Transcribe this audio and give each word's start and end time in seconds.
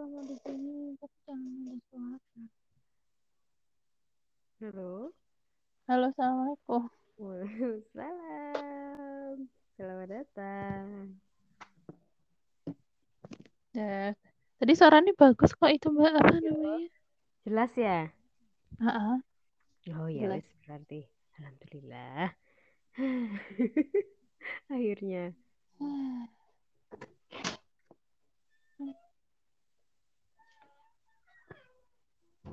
kalau 0.00 0.16
mau 0.16 0.24
di 0.24 0.32
sini 0.40 0.96
tapi 0.96 1.12
jangan 1.28 1.60
ada 1.60 1.76
suara 1.92 2.16
Halo. 4.64 5.12
halo 5.92 6.08
assalamualaikum 6.08 6.88
Waalaikumsalam. 7.20 9.44
Selamat 9.76 10.08
datang. 10.08 11.20
ya 13.76 14.16
tadi 14.56 14.72
suaranya 14.72 15.12
bagus 15.20 15.52
kok 15.52 15.68
itu 15.68 15.92
mbak 15.92 16.16
apa 16.16 16.32
namanya 16.48 16.88
Jelas 17.44 17.72
ya? 17.76 18.08
ah 18.80 19.20
Oh 20.00 20.08
ya 20.08 20.32
Jelas. 20.32 20.48
berarti. 20.64 21.04
Alhamdulillah. 21.36 22.32
Akhirnya. 24.72 25.36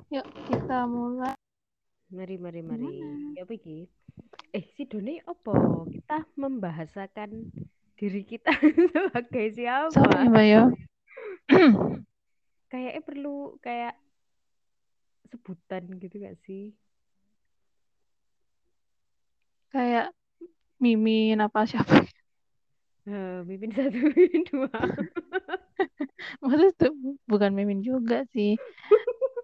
Yuk 0.08 0.26
kita 0.48 0.88
mulai 0.88 1.34
Mari 2.08 2.40
mari 2.40 2.64
mari. 2.64 2.88
Gimana? 2.88 3.36
Ya 3.36 3.44
apa 3.44 3.52
iki? 3.52 3.84
Eh 4.56 4.64
si 4.72 4.88
Doni 4.88 5.20
opo? 5.28 5.52
Kita 5.84 6.24
membahasakan 6.40 7.52
diri 8.00 8.24
kita 8.24 8.48
sebagai 8.96 9.46
siapa? 9.52 9.92
sorry 9.92 10.24
mbak 10.32 10.46
ya 10.48 10.62
Kayaknya 12.72 13.02
perlu 13.04 13.36
kayak 13.60 13.96
sebutan 15.28 15.84
gitu 16.00 16.16
gak 16.16 16.36
sih? 16.44 16.72
kayak 19.68 20.16
mimin 20.80 21.44
apa 21.44 21.68
siapa 21.68 22.08
Eh, 23.04 23.40
mimpin 23.44 23.72
satu, 23.72 24.00
mimpin 24.12 24.44
dua. 24.48 24.68
maksudnya 26.40 26.72
itu 26.72 26.88
bukan 27.24 27.52
mimin 27.52 27.80
juga 27.80 28.24
sih 28.32 28.56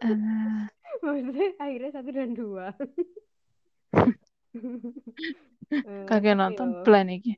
Eh, 0.05 0.69
Maksudnya 1.05 1.47
akhirnya 1.61 1.91
satu 1.95 2.11
dan 2.15 2.31
dua. 2.39 2.67
Kagak 6.09 6.37
nonton 6.41 6.69
ya? 6.71 6.85
plan 6.85 7.09
iki 7.17 7.33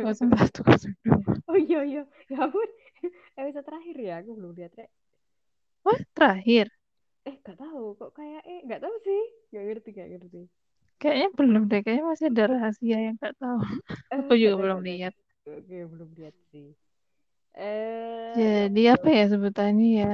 kosong 0.00 0.30
satu 0.38 0.60
kosong 0.68 0.94
dua 1.04 1.18
Oh 1.50 1.56
iya 1.56 1.78
iya, 1.90 2.02
ya 2.30 2.36
ampun. 2.44 2.68
Episode 3.40 3.66
terakhir 3.68 3.96
ya, 4.06 4.14
aku 4.20 4.30
belum 4.38 4.52
lihat 4.58 4.72
Rek. 4.78 4.90
wah 5.84 6.00
terakhir 6.14 6.66
Eh, 7.28 7.36
gak 7.46 7.56
tahu 7.62 7.84
kok 8.00 8.10
kayak 8.18 8.42
eh 8.52 8.60
gak 8.70 8.80
tahu 8.84 8.96
sih. 9.06 9.22
Gak 9.54 9.64
ngerti, 9.66 9.88
gak 9.98 10.08
ngerti. 10.12 10.42
kayaknya 11.00 11.28
belum 11.38 11.62
deh 11.70 11.80
kayaknya 11.84 12.04
masih 12.10 12.26
ada 12.30 12.44
rahasia 12.52 12.96
yang 13.06 13.14
nggak 13.18 13.34
tahu 13.42 13.58
Eh, 14.12 14.16
aku 14.18 14.32
juga 14.40 14.54
gak 14.56 14.60
belum 14.62 14.78
gak 14.78 14.84
lihat 14.88 15.12
Oke, 15.48 15.76
belum 15.92 16.10
lihat 16.18 16.36
sih. 16.52 16.68
Eh, 17.56 18.36
jadi 18.36 18.80
apa 18.94 19.08
ya 19.18 19.24
sebutannya 19.32 19.88
ya 20.00 20.08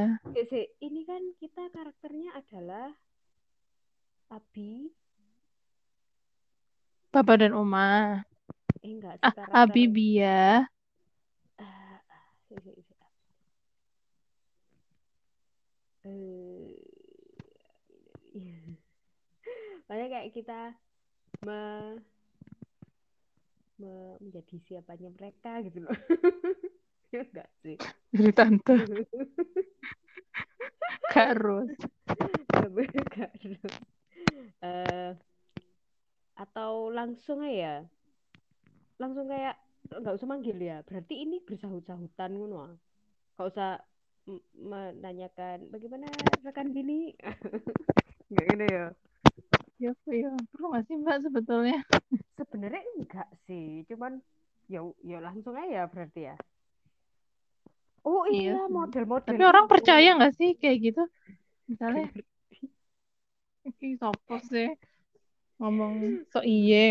ini 0.87 1.01
kan 1.09 1.23
kita 1.55 1.71
karakternya 1.71 2.35
adalah 2.35 2.91
Abi. 4.27 4.91
Papa 7.15 7.39
dan 7.39 7.55
Oma 7.55 8.19
Eh 8.83 8.91
enggak 8.91 9.23
ah 9.23 9.31
karakter. 9.31 9.55
Eh, 16.03 16.75
iya. 18.35 18.59
Makanya 19.87 20.09
kayak 20.11 20.31
kita 20.35 20.75
me, 21.47 21.63
me- 23.79 24.19
menjadi 24.19 24.59
siapanya 24.59 25.07
mereka 25.15 25.63
gitu 25.63 25.87
loh. 25.87 25.95
Ya 27.15 27.23
enggak 27.23 27.47
sih. 27.63 27.79
dari 28.11 28.33
tante 28.35 28.75
Kak 31.15 31.39
Ros 31.39 31.71
Enggak 32.55 33.31
harus. 33.43 33.75
Eh, 34.63 35.11
atau 36.35 36.91
langsung 36.91 37.39
aja. 37.43 37.87
Langsung 38.99 39.27
kayak 39.31 39.57
nggak 39.91 40.15
usah 40.17 40.29
manggil 40.29 40.59
ya. 40.59 40.83
Berarti 40.87 41.15
ini 41.27 41.39
bersahut-sahutan 41.43 42.31
ngono 42.35 42.57
ah. 42.71 42.75
nggak 43.35 43.49
usah 43.51 43.71
menanyakan 44.57 45.69
bagaimana 45.69 46.09
rekan 46.47 46.73
bini 46.73 47.13
nggak 48.31 48.47
gini 48.51 48.67
ya. 48.67 48.87
Ya 49.83 49.93
ya 50.09 50.31
perlu 50.55 50.67
nggak 50.71 50.85
sih 50.89 50.97
mbak 51.03 51.19
sebetulnya? 51.27 51.79
Sebenarnya 52.39 52.83
enggak 52.99 53.29
sih. 53.47 53.87
Cuman 53.91 54.23
ya 54.71 54.81
ya 55.05 55.19
langsung 55.21 55.55
aja 55.59 55.87
berarti 55.91 56.31
ya 56.33 56.37
oh 58.11 58.23
Iya. 58.33 58.51
iya 58.51 58.61
model-model 58.77 59.25
tapi 59.27 59.43
orang 59.51 59.67
itu. 59.67 59.73
percaya 59.73 60.09
nggak 60.17 60.33
sih 60.39 60.51
kayak 60.61 60.79
gitu? 60.87 61.01
Misalnya. 61.71 62.07
Ih, 63.87 63.95
sopo 64.01 64.35
sih 64.51 64.67
ngomong 65.59 65.95
so 66.33 66.39
iye. 66.55 66.85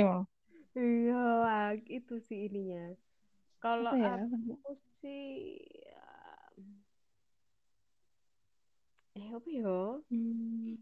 Iya 0.78 1.13
ah, 1.56 1.69
itu 1.97 2.13
sih 2.28 2.40
ininya. 2.47 2.81
Kalau 3.63 3.94
ya? 4.03 4.13
aku 4.53 4.72
sih 5.02 5.22
eh 9.18 9.29
apa 9.38 9.50
ya? 9.59 9.78
Hmm, 10.09 10.75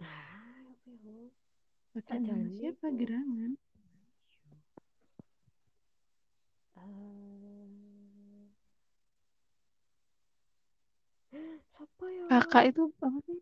ah 0.00 0.62
apa 0.72 0.90
ya? 1.04 1.18
Pakai 1.92 2.18
siapa? 2.56 2.86
Gerangan 3.00 3.52
Eh, 11.36 11.58
siapa 11.70 12.06
ya 12.18 12.23
kakak 12.34 12.64
itu 12.74 12.82
apa 13.06 13.18
sih? 13.26 13.38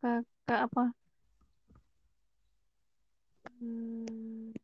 Kakak 0.00 0.60
apa? 0.72 0.82
Hmm, 3.60 4.56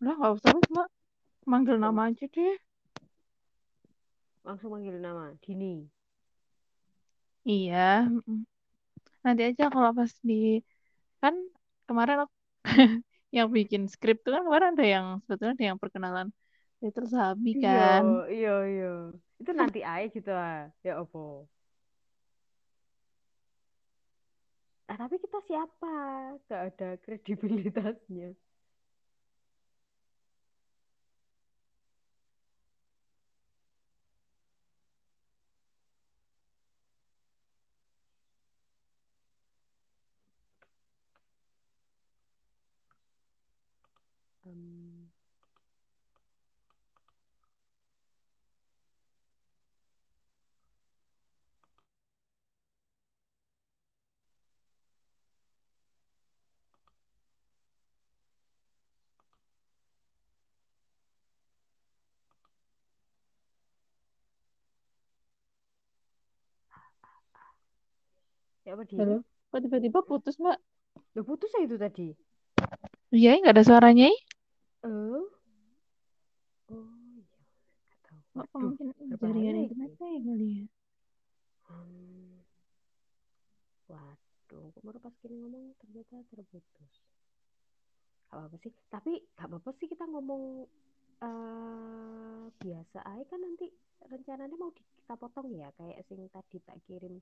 udah 0.00 0.14
nggak 0.20 0.32
usah 0.36 0.52
mbak 0.72 0.88
manggil 1.50 1.76
nama 1.80 2.00
aja 2.12 2.24
deh. 2.28 2.56
Langsung 4.44 4.70
manggil 4.76 4.96
nama 5.00 5.32
Dini. 5.40 5.88
Iya 7.48 7.76
nanti 9.24 9.42
aja 9.48 9.64
kalau 9.74 9.90
pas 9.98 10.12
di 10.28 10.34
kan 11.22 11.34
kemarin 11.88 12.16
aku 12.24 12.34
yang 13.36 13.48
bikin 13.56 13.82
skrip 13.92 14.16
tuh 14.24 14.32
kan 14.34 14.42
kemarin 14.46 14.68
ada 14.74 14.84
yang 14.94 15.06
sebetulnya 15.24 15.54
ada 15.56 15.64
yang 15.70 15.78
perkenalan 15.82 16.28
Sabi 17.14 17.50
iya 17.58 17.70
kan. 18.00 18.04
iya 18.36 18.54
iya 18.72 18.90
itu 19.40 19.50
nanti 19.52 19.78
aja 19.84 20.06
gitu 20.14 20.30
ah. 20.32 20.70
Ya 20.86 20.92
opo. 21.02 21.18
Ah 24.90 24.96
tapi 25.02 25.18
kita 25.18 25.38
siapa? 25.48 25.92
Gak 26.48 26.62
ada 26.70 26.88
kredibilitasnya. 27.02 28.28
Em, 44.46 44.85
ya 68.66 68.74
apa 68.74 68.82
Dini 68.82 68.98
halo 69.00 69.16
kok 69.50 69.60
tiba-tiba 69.62 70.00
putus 70.02 70.36
mbak 70.42 70.58
Loh, 71.14 71.24
putus 71.24 71.50
ya 71.54 71.60
itu 71.64 71.76
tadi 71.78 72.08
iya 73.14 73.38
nggak 73.40 73.54
ada 73.54 73.64
suaranya 73.64 74.06
ih 74.10 74.20
oh 74.82 75.24
oh 76.74 76.90
iya 77.14 77.38
nggak 78.34 78.48
tahu 78.52 78.74
mungkin 78.74 79.08
jaringan 79.22 79.54
ini. 79.56 79.62
internet 79.64 79.90
saya 79.98 80.18
kali 80.26 80.48
ya 80.60 80.64
Hmm. 81.66 82.38
Waduh, 83.90 84.70
kok 84.70 84.82
baru 84.86 84.98
pas 85.02 85.14
gini 85.18 85.34
ngomong 85.34 85.74
ternyata 85.82 86.22
terputus. 86.30 86.92
Gak 88.30 88.38
apa-apa 88.38 88.56
sih, 88.62 88.70
tapi 88.86 89.12
gak 89.34 89.50
apa-apa 89.50 89.70
sih 89.74 89.90
kita 89.90 90.06
ngomong 90.06 90.62
eh 91.26 92.44
biasa 92.62 92.98
aja 93.02 93.24
kan 93.26 93.42
nanti 93.42 93.66
rencananya 94.06 94.54
mau 94.54 94.70
di- 94.70 94.86
kita 95.02 95.14
potong 95.18 95.50
ya 95.58 95.74
kayak 95.74 96.06
sing 96.06 96.22
tadi 96.30 96.62
tak 96.62 96.78
kirim. 96.86 97.18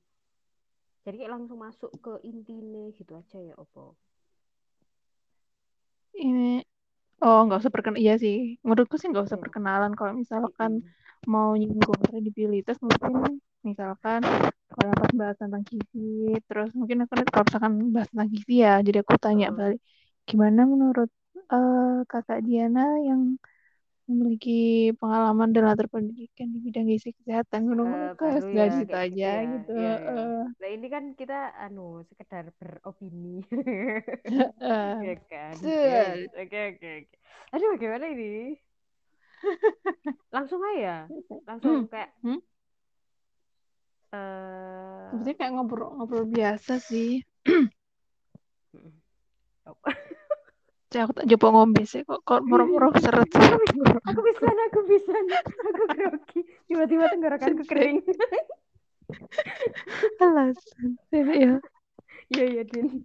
Jadi 1.05 1.15
kayak 1.21 1.33
langsung 1.37 1.59
masuk 1.67 1.91
ke 2.05 2.13
intine 2.31 2.83
gitu 2.99 3.13
aja 3.21 3.39
ya 3.49 3.55
Opo. 3.65 3.85
ini 6.25 6.43
Oh, 7.27 7.39
nggak 7.47 7.61
usah 7.63 7.73
perkenalan. 7.75 8.03
Iya 8.05 8.15
sih. 8.25 8.37
Menurutku 8.67 8.97
sih 9.01 9.09
nggak 9.11 9.27
usah 9.29 9.39
Iya. 9.39 9.45
perkenalan. 9.45 9.93
Kalau 9.99 10.13
misalkan 10.23 10.73
mau 11.33 11.49
nyinggung 11.61 12.01
kredibilitas, 12.07 12.77
mungkin 12.87 13.15
misalkan 13.69 14.21
kalau 14.75 14.93
pas 15.01 15.13
bahas 15.21 15.37
tentang 15.43 15.63
gizi, 15.71 16.01
terus 16.49 16.71
mungkin 16.79 16.99
aku 17.05 17.13
kalau 17.35 17.45
misalkan 17.49 17.75
bahas 17.95 18.09
tentang 18.13 18.31
gizi 18.35 18.53
ya, 18.67 18.73
jadi 18.87 18.99
aku 19.05 19.15
tanya 19.25 19.47
balik, 19.59 19.81
gimana 20.29 20.61
menurut 20.73 21.11
eh, 21.55 22.05
kakak 22.13 22.39
Diana 22.47 22.81
yang 23.09 23.23
memiliki 24.11 24.51
pengalaman 25.01 25.49
dan 25.55 25.63
latar 25.69 25.87
pendidikan 25.95 26.49
di 26.55 26.59
bidang 26.67 26.87
gizi 26.93 27.09
kesehatan, 27.19 27.63
Eh, 27.85 27.89
menurut 27.93 28.13
kayak 28.21 28.41
baru 28.41 28.47
ya 28.59 28.65
dari 28.65 28.73
situ 28.79 28.93
kayak 28.93 29.03
gitu 29.11 29.27
aja 29.27 29.29
ya. 29.45 29.51
gitu. 29.53 29.71
Iya 29.79 29.91
ya. 30.07 30.13
Eh, 30.13 30.45
Nah, 30.61 30.69
ini 30.75 30.87
kan 30.95 31.05
kita 31.21 31.35
anu 31.65 31.81
sekedar 32.09 32.45
beropini. 32.59 33.27
eh, 34.25 34.25
Ya 35.07 35.15
kan. 35.31 35.57
Oke, 35.69 35.89
oke, 36.41 36.59
oke. 36.71 36.89
Aduh, 37.55 37.73
gimana 37.83 38.07
ini? 38.15 38.57
Langsung 40.35 40.61
aja. 40.75 41.09
Langsung 41.49 41.77
Hmm. 41.77 41.89
kayak 41.93 42.11
Hmm? 42.23 42.39
eh 44.13 44.19
Sebenarnya 45.09 45.37
kayak 45.39 45.53
ngobrol-ngobrol 45.55 46.25
biasa 46.35 46.73
sih. 46.89 47.11
mm. 48.75 48.93
Oh. 49.67 49.77
Aku 51.03 51.13
tak 51.17 51.27
coba 51.35 51.47
ngombe 51.51 51.83
sih 51.83 52.07
kok 52.07 52.23
kok 52.23 52.41
moro-moro 52.47 52.95
seret 53.03 53.27
aku 54.07 54.21
bisa, 54.23 54.47
aku 54.47 54.81
bisa, 54.87 55.15
aku 55.67 55.83
grogi. 55.91 56.41
Tiba-tiba 56.71 57.11
tenggorokanku 57.11 57.65
kering. 57.67 57.99
alasan 60.23 60.97
ya 61.11 61.59
Iya, 62.33 62.45
iya, 62.51 62.63
Din. 62.65 63.05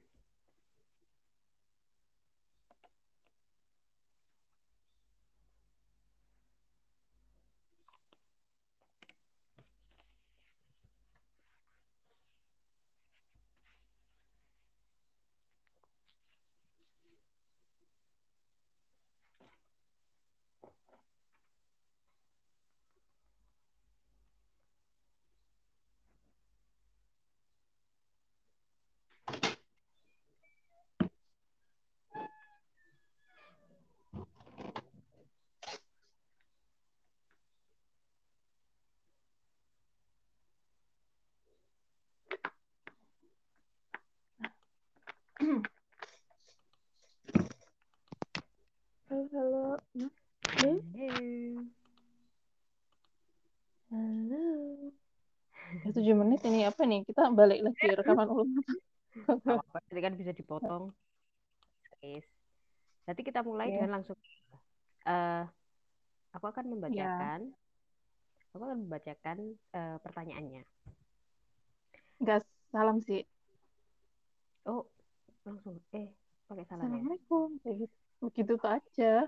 halo 49.31 49.79
halo 49.79 50.07
Halo. 50.51 50.71
halo 53.91 54.43
ya 55.83 55.89
tujuh 55.95 56.15
menit 56.19 56.43
ini 56.43 56.67
apa 56.67 56.83
nih 56.83 57.07
kita 57.07 57.31
balik 57.31 57.63
lagi 57.63 57.95
rekaman 57.95 58.27
ulang 58.27 58.51
nanti 59.71 60.01
kan 60.03 60.13
bisa 60.19 60.31
dipotong. 60.31 60.91
Guys. 62.01 62.27
Nanti 63.07 63.21
kita 63.23 63.39
mulai 63.43 63.71
Oke. 63.71 63.75
dengan 63.75 63.91
langsung 63.99 64.17
eh 65.07 65.43
aku 66.31 66.45
akan 66.47 66.65
ya 66.67 66.71
membacakan 66.75 67.39
aku 68.51 68.63
akan 68.67 68.79
membacakan 68.83 69.37
eh, 69.71 69.97
pertanyaannya. 70.03 70.63
nggak 72.21 72.39
salam 72.71 72.97
sih 73.01 73.23
Oh, 74.67 74.85
langsung 75.41 75.81
eh 75.97 76.11
pakai 76.45 76.63
salam 76.69 76.85
ya. 76.85 77.01
assalamualaikum 77.01 77.47
gitu 77.65 77.87
begitu 78.21 78.53
tuh 78.61 78.69
aja 78.69 79.27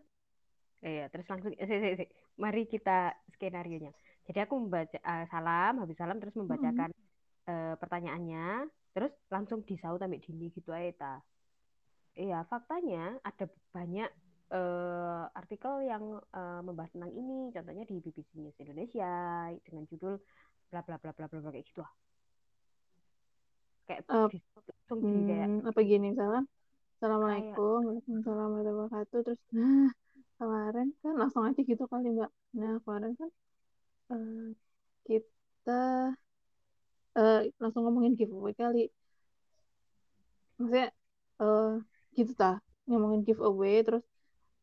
Eh, 0.83 0.99
ya, 0.99 1.05
terus 1.07 1.23
langsung 1.31 1.55
eh, 1.55 1.63
si, 1.63 1.75
si, 1.79 1.89
si. 1.95 2.05
mari 2.35 2.67
kita 2.67 3.15
skenario 3.31 3.79
nya. 3.79 3.91
Jadi 4.27 4.39
aku 4.43 4.59
membaca 4.59 4.99
eh, 4.99 5.25
salam, 5.31 5.79
habis 5.79 5.95
salam 5.95 6.19
terus 6.19 6.35
membacakan 6.35 6.91
eh, 7.47 7.75
pertanyaannya, 7.79 8.67
terus 8.91 9.15
langsung 9.31 9.63
disaut 9.63 10.03
sampai 10.03 10.19
dini 10.19 10.51
gitu 10.51 10.75
aja 10.75 10.91
ta. 10.99 11.15
Iya, 12.19 12.43
faktanya 12.51 13.15
ada 13.23 13.47
banyak 13.71 14.09
eh, 14.51 15.23
artikel 15.39 15.87
yang 15.87 16.19
eh, 16.35 16.61
membahas 16.67 16.91
tentang 16.91 17.15
ini, 17.15 17.47
contohnya 17.55 17.87
di 17.87 18.03
BBC 18.03 18.29
News 18.43 18.59
Indonesia 18.59 19.11
dengan 19.63 19.87
judul 19.87 20.19
bla 20.67 20.83
bla 20.83 20.99
bla 20.99 21.15
bla 21.15 21.31
bla 21.31 21.39
bla, 21.39 21.51
kayak 21.55 21.63
gitu 21.71 21.79
lah. 21.79 21.93
Kayak 23.87 24.03
disaut 24.35 24.63
langsung 24.67 24.99
di 24.99 25.15
kayak 25.31 25.47
hmm, 25.47 25.69
apa 25.71 25.79
gini 25.79 26.11
misalkan 26.11 26.43
assalamualaikum 27.03 27.83
waalaikumsalam 27.83 28.47
warahmatullahi 28.55 28.79
wabarakatuh. 28.88 29.19
Terus 29.27 29.41
nah 29.51 29.91
kemarin 30.39 30.88
kan 31.03 31.13
langsung 31.19 31.44
aja 31.44 31.59
gitu 31.59 31.83
kali 31.91 32.15
mbak. 32.15 32.31
Nah 32.55 32.79
kemarin 32.79 33.11
kan 33.19 33.29
eh, 34.15 34.47
kita 35.03 35.83
eh, 37.19 37.39
langsung 37.59 37.83
ngomongin 37.83 38.15
giveaway 38.15 38.55
kali. 38.55 38.88
Maksudnya 40.55 40.95
eh 41.44 41.71
gitu 42.15 42.31
tah 42.39 42.63
ngomongin 42.88 43.27
giveaway. 43.27 43.83
Terus 43.83 44.07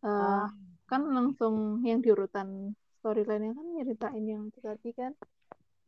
eh, 0.00 0.08
ah, 0.08 0.48
kan 0.88 1.00
langsung 1.12 1.84
yang 1.84 2.00
di 2.00 2.08
urutan 2.08 2.72
storyline-nya 3.04 3.52
kan 3.52 3.66
nyeritain 3.68 4.24
yang 4.24 4.48
tadi 4.48 4.96
kan. 4.96 5.12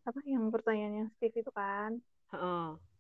Apa 0.04 0.20
yang 0.28 0.52
pertanyaannya 0.52 1.16
Steve 1.16 1.40
itu 1.40 1.48
kan. 1.48 1.96
Heeh. 2.28 2.91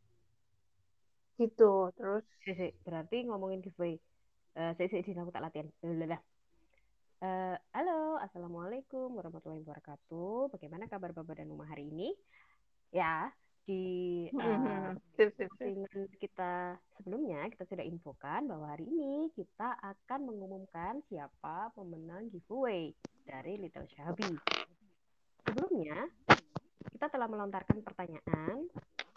Gitu 1.40 1.88
terus 1.96 2.24
Si, 2.42 2.52
si. 2.58 2.68
berarti 2.82 3.24
ngomongin 3.24 3.62
giveaway. 3.62 3.96
Eh, 4.52 4.72
si, 4.76 4.84
si, 4.90 5.00
si, 5.06 5.10
aku 5.16 5.32
tak 5.32 5.46
latihan. 5.46 5.70
Blablabla. 5.80 6.18
Eh, 7.22 7.56
halo, 7.72 8.18
assalamualaikum 8.18 9.14
warahmatullahi 9.14 9.62
wabarakatuh. 9.62 10.50
Bagaimana 10.50 10.90
kabar 10.90 11.14
Bapak 11.14 11.38
dan 11.38 11.54
Uma 11.54 11.70
hari 11.70 11.86
ini? 11.88 12.10
Ya, 12.90 13.30
di 13.62 14.26
postingan 15.38 16.10
kita 16.18 16.74
sebelumnya 16.98 17.46
kita 17.54 17.64
sudah 17.70 17.86
infokan 17.86 18.50
bahwa 18.50 18.74
hari 18.74 18.90
ini 18.90 19.30
kita 19.38 19.78
akan 19.78 20.20
mengumumkan 20.26 20.98
siapa 21.06 21.70
pemenang 21.78 22.26
giveaway 22.34 22.90
dari 23.22 23.54
Little 23.62 23.86
Shabby. 23.94 24.34
Sebelumnya 25.46 26.10
kita 26.90 27.06
telah 27.06 27.30
melontarkan 27.30 27.86
pertanyaan 27.86 28.66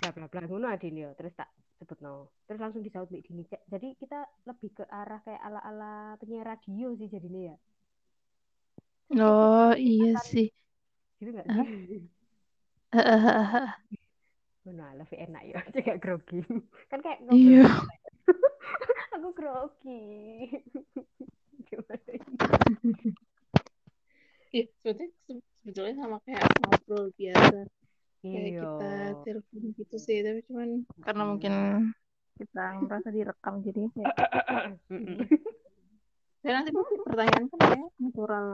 bla 0.05 0.13
bla 0.13 0.29
bla 0.29 0.45
ngono 0.45 0.69
adin 0.69 1.01
yo 1.01 1.09
terus 1.17 1.33
tak 1.33 1.49
sebut 1.81 1.97
no 2.05 2.29
terus 2.45 2.61
langsung 2.61 2.85
disaut 2.85 3.09
Mbak 3.09 3.25
Dini 3.25 3.43
Cek. 3.49 3.61
jadi 3.65 3.87
kita 3.97 4.19
lebih 4.45 4.69
ke 4.77 4.83
arah 4.85 5.17
kayak 5.25 5.41
ala 5.41 5.59
ala 5.65 5.93
penyiar 6.21 6.45
radio 6.45 6.93
sih 6.93 7.09
jadinya 7.09 7.41
ya 7.49 7.57
oh 9.17 9.73
iya 9.73 10.13
akan- 10.13 10.29
sih 10.29 10.47
gitu 11.17 11.29
nggak 11.33 11.47
sih. 11.49 12.05
Nah, 14.65 14.91
lebih 14.97 15.17
enak 15.29 15.43
ya, 15.45 15.59
juga 15.77 15.93
grogi. 16.01 16.41
Kan 16.89 16.99
kayak 17.05 17.21
iya 17.31 17.63
ngobrol. 17.63 17.85
Aku 19.15 19.29
grogi. 19.31 20.03
Gimana 21.69 22.09
ini? 22.11 23.13
Iya, 24.51 24.65
sebetulnya 24.81 25.09
sebetulnya 25.63 25.93
sama 26.01 26.17
kayak 26.25 26.43
ngobrol 26.65 27.05
biasa 27.15 27.59
kayak 28.31 28.51
Iya. 28.55 28.61
kita 28.65 28.89
telepon 29.25 29.61
gitu 29.79 29.95
sih 30.01 30.17
tapi 30.25 30.39
cuman 30.47 30.69
karena 31.05 31.21
Mm. 31.23 31.29
mungkin 31.31 31.53
kita 32.35 32.63
merasa 32.83 33.09
direkam 33.15 33.53
jadi 33.63 33.81
kayak 33.95 34.13
Mm-mm. 34.91 35.17
dan 36.43 36.51
nanti 36.61 36.71
pasti 36.75 36.95
pertanyaan 37.01 37.45
kan 37.49 37.59
kayak 37.59 37.89
natural 37.97 38.47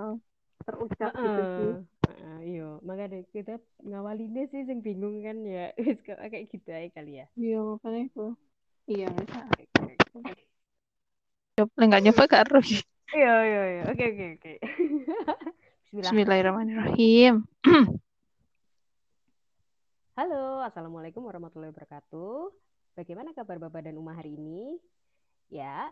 terucap 0.61 1.11
gitu 1.17 1.41
sih. 1.57 1.71
Heeh, 2.07 2.37
Iya, 2.41 2.69
makanya 2.85 3.19
kita 3.33 3.53
ngawalinnya 3.85 4.43
sih 4.49 4.61
yang 4.65 4.81
bingung 4.85 5.21
kan 5.25 5.37
ya. 5.45 5.73
Kayak 6.31 6.45
gitu 6.53 6.69
aja 6.69 6.89
kali 6.93 7.11
ya. 7.21 7.25
iya 7.37 7.57
makanya 7.61 8.01
itu 8.09 8.25
Iya, 8.89 9.07
bisa. 9.13 9.39
Coba 11.57 11.81
nggak 11.87 12.01
nyoba 12.05 12.23
karo. 12.31 12.59
Iya, 13.11 13.33
iya, 13.49 13.61
iya. 13.75 13.81
Oke, 13.91 14.03
oke, 14.11 14.25
oke. 14.39 14.51
Bismillah. 15.91 16.11
Bismillahirrahmanirrahim. 16.11 17.33
Halo, 20.11 20.59
Assalamualaikum 20.59 21.23
warahmatullahi 21.23 21.71
wabarakatuh. 21.71 22.51
Bagaimana 22.99 23.31
kabar 23.31 23.55
Bapak 23.63 23.87
dan 23.87 23.95
Uma 23.95 24.11
hari 24.11 24.35
ini? 24.35 24.75
Ya, 25.47 25.87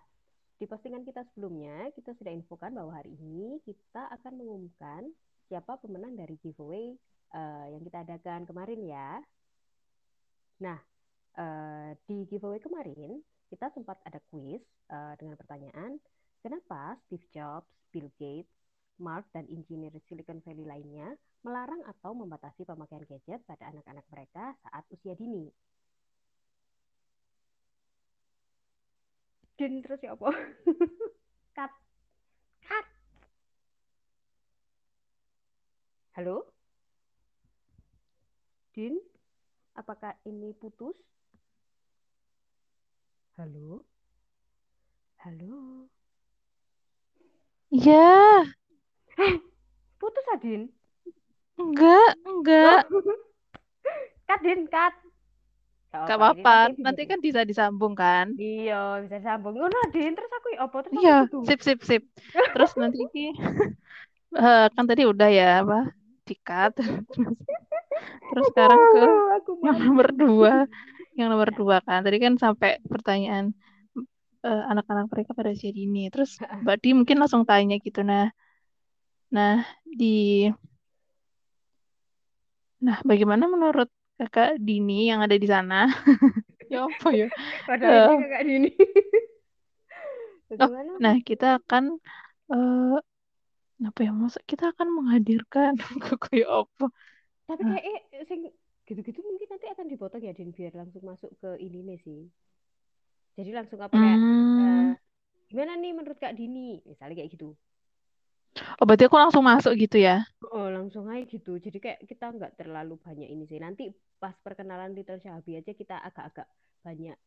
di 0.59 0.67
postingan 0.67 1.07
kita 1.07 1.23
sebelumnya, 1.31 1.87
kita 1.95 2.11
sudah 2.19 2.27
infokan 2.27 2.75
bahwa 2.75 2.99
hari 2.99 3.15
ini 3.15 3.63
kita 3.63 4.11
akan 4.19 4.43
mengumumkan 4.43 5.07
siapa 5.47 5.79
pemenang 5.79 6.19
dari 6.19 6.35
giveaway 6.43 6.99
uh, 7.31 7.71
yang 7.71 7.79
kita 7.79 8.03
adakan 8.03 8.43
kemarin 8.43 8.83
ya. 8.83 9.23
Nah, 10.67 10.83
uh, 11.39 11.95
di 12.03 12.27
giveaway 12.27 12.59
kemarin, 12.59 13.23
kita 13.47 13.71
sempat 13.71 14.03
ada 14.03 14.19
quiz 14.27 14.59
uh, 14.91 15.15
dengan 15.15 15.39
pertanyaan, 15.39 15.95
kenapa 16.43 16.99
Steve 17.07 17.23
Jobs, 17.31 17.71
Bill 17.95 18.11
Gates, 18.19 18.51
Mark, 18.99 19.25
dan 19.31 19.47
engineer 19.47 19.95
Silicon 20.05 20.43
Valley 20.43 20.67
lainnya 20.67 21.15
melarang 21.41 21.79
atau 21.87 22.11
membatasi 22.11 22.67
pemakaian 22.67 23.07
gadget 23.07 23.39
pada 23.47 23.71
anak-anak 23.71 24.05
mereka 24.11 24.53
saat 24.67 24.83
usia 24.91 25.15
dini. 25.15 25.47
Din 29.59 29.83
terus 29.83 29.99
ya 29.99 30.15
apa? 30.15 30.31
Cut. 31.57 31.71
Cut. 32.63 32.85
Halo? 36.15 36.47
Din? 38.75 38.95
Apakah 39.75 40.15
ini 40.27 40.51
putus? 40.55 40.95
Halo? 43.39 43.83
Halo? 45.23 45.87
Ya. 49.19 49.35
Putus 49.99 50.25
Adin? 50.31 50.71
Enggak, 51.59 52.11
enggak. 52.23 52.87
kat 54.31 54.39
Din, 54.39 54.63
kat. 54.71 54.95
Gak 55.89 56.21
apa-apa, 56.21 56.69
nanti, 56.77 57.09
kan 57.09 57.17
bisa 57.17 57.41
disambung 57.43 57.97
kan? 57.97 58.31
Iya, 58.37 59.03
bisa 59.03 59.19
disambung. 59.19 59.59
Oh, 59.59 59.87
Din, 59.91 60.13
terus 60.15 60.31
aku 60.31 60.47
apa? 60.55 60.77
Terus 60.85 61.01
iya, 61.01 61.17
sip, 61.49 61.59
sip, 61.65 61.79
sip. 61.83 62.03
Terus 62.31 62.71
nanti 62.77 63.03
ini 63.09 63.33
uh, 64.39 64.69
kan 64.75 64.85
tadi 64.85 65.03
udah 65.09 65.29
ya 65.33 65.65
apa 65.65 65.89
dikat. 66.29 66.77
terus 68.29 68.45
sekarang 68.53 68.77
ke 68.77 69.03
aku 69.41 69.51
yang 69.65 69.77
nomor 69.81 70.07
dua, 70.13 70.53
yang 71.17 71.27
nomor 71.33 71.49
dua 71.51 71.81
kan. 71.81 72.05
Tadi 72.05 72.21
kan 72.21 72.37
sampai 72.37 72.77
pertanyaan 72.85 73.57
uh, 74.45 74.63
anak-anak 74.69 75.09
mereka 75.09 75.33
pada 75.33 75.49
usia 75.49 75.73
dini. 75.73 76.13
Terus 76.13 76.37
Mbak 76.37 76.77
Di 76.85 76.89
mungkin 76.93 77.17
langsung 77.17 77.49
tanya 77.49 77.81
gitu, 77.81 78.05
nah, 78.05 78.29
nah 79.29 79.61
di 79.85 80.49
Nah, 82.79 82.97
bagaimana 83.03 83.43
menurut 83.51 83.91
kakak 84.15 84.59
Dini 84.59 85.11
yang 85.11 85.19
ada 85.19 85.35
di 85.35 85.47
sana? 85.47 85.87
ya 86.71 86.87
apa 86.87 87.09
ya? 87.11 87.27
Padahal 87.67 88.15
uh, 88.15 88.19
kakak 88.23 88.43
Dini. 88.47 88.71
oh, 90.63 90.71
nah, 90.99 91.15
kita 91.19 91.59
akan 91.59 91.99
uh, 92.51 92.97
apa 93.79 93.99
ya 94.03 94.11
masa 94.11 94.39
kita 94.43 94.71
akan 94.75 94.87
menghadirkan 94.95 95.75
kayak 96.27 96.47
apa? 96.47 96.87
Tapi 97.51 97.61
kayak 97.67 97.83
eh, 98.15 98.23
sing 98.27 98.47
gitu-gitu 98.87 99.21
mungkin 99.21 99.47
nanti 99.53 99.67
akan 99.69 99.85
dipotong 99.85 100.23
ya 100.23 100.33
Din 100.33 100.49
biar 100.49 100.73
langsung 100.73 101.03
masuk 101.05 101.31
ke 101.39 101.59
ini 101.59 101.83
nih 101.83 101.99
sih. 101.99 102.21
Jadi 103.35 103.51
langsung 103.55 103.79
apa 103.79 103.93
kayak 103.93 104.19
hmm. 104.19 104.55
uh, 104.59 104.91
gimana 105.51 105.75
nih 105.75 105.91
menurut 105.91 106.15
Kak 106.15 106.35
Dini? 106.35 106.79
Misalnya 106.87 107.19
kayak 107.19 107.31
gitu. 107.35 107.59
Oh, 108.79 108.85
berarti 108.87 109.05
aku 109.05 109.17
langsung 109.19 109.43
masuk 109.45 109.73
gitu 109.77 110.01
ya? 110.01 110.25
Oh, 110.49 110.71
langsung 110.71 111.05
aja 111.11 111.23
gitu. 111.27 111.59
Jadi 111.59 111.77
kayak 111.77 111.99
kita 112.07 112.31
nggak 112.31 112.55
terlalu 112.57 112.95
banyak 112.99 113.27
ini 113.27 113.43
sih. 113.45 113.59
Nanti 113.59 113.91
pas 114.17 114.33
perkenalan 114.39 114.95
Little 114.95 115.19
Syahabi 115.19 115.59
aja 115.59 115.71
kita 115.75 115.95
agak-agak 115.99 116.47
banyak 116.81 117.17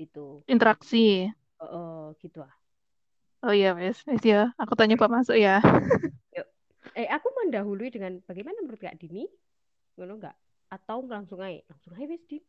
itu. 0.00 0.42
Interaksi. 0.48 1.28
Oh, 1.60 1.68
oh 1.68 2.02
gitu 2.22 2.42
ah. 2.42 2.54
Oh 3.44 3.54
iya, 3.54 3.70
wes, 3.76 4.02
wes 4.08 4.22
ya. 4.26 4.50
Aku 4.58 4.74
tanya 4.74 4.98
Pak 4.98 5.10
masuk 5.10 5.38
ya. 5.38 5.62
Yuk. 6.36 6.46
Eh, 6.98 7.06
aku 7.06 7.30
mendahului 7.44 7.88
dengan 7.94 8.18
bagaimana 8.26 8.58
menurut 8.64 8.82
Kak 8.82 8.98
Dini? 8.98 9.30
Ngono 9.94 10.18
nggak? 10.18 10.36
Atau 10.74 11.06
langsung 11.06 11.38
aja? 11.38 11.62
Langsung 11.70 11.94
aja 11.94 12.06
wes, 12.10 12.22
Din. 12.26 12.42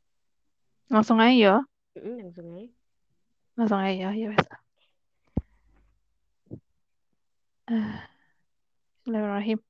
Langsung 0.89 1.17
aja 1.21 1.35
ya. 1.37 1.55
Mm 1.93 2.01
-mm, 2.01 2.15
langsung 2.25 2.47
aja. 2.57 2.69
Langsung 3.57 3.79
aja 3.83 3.93
ya, 3.93 4.09
ya 4.17 4.27
wes. 4.33 4.45
Bismillahirrahmanirrahim. 7.69 9.61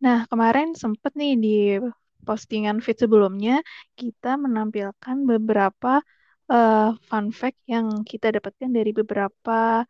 Nah, 0.00 0.24
kemarin 0.24 0.72
sempat 0.72 1.12
nih 1.12 1.36
di 1.36 1.76
postingan 2.24 2.80
feed 2.80 2.96
sebelumnya, 2.96 3.60
kita 3.92 4.40
menampilkan 4.40 5.28
beberapa 5.28 6.00
uh, 6.48 6.96
fun 6.96 7.28
fact 7.28 7.60
yang 7.68 8.08
kita 8.08 8.32
dapatkan 8.32 8.72
dari 8.72 8.96
beberapa, 8.96 9.84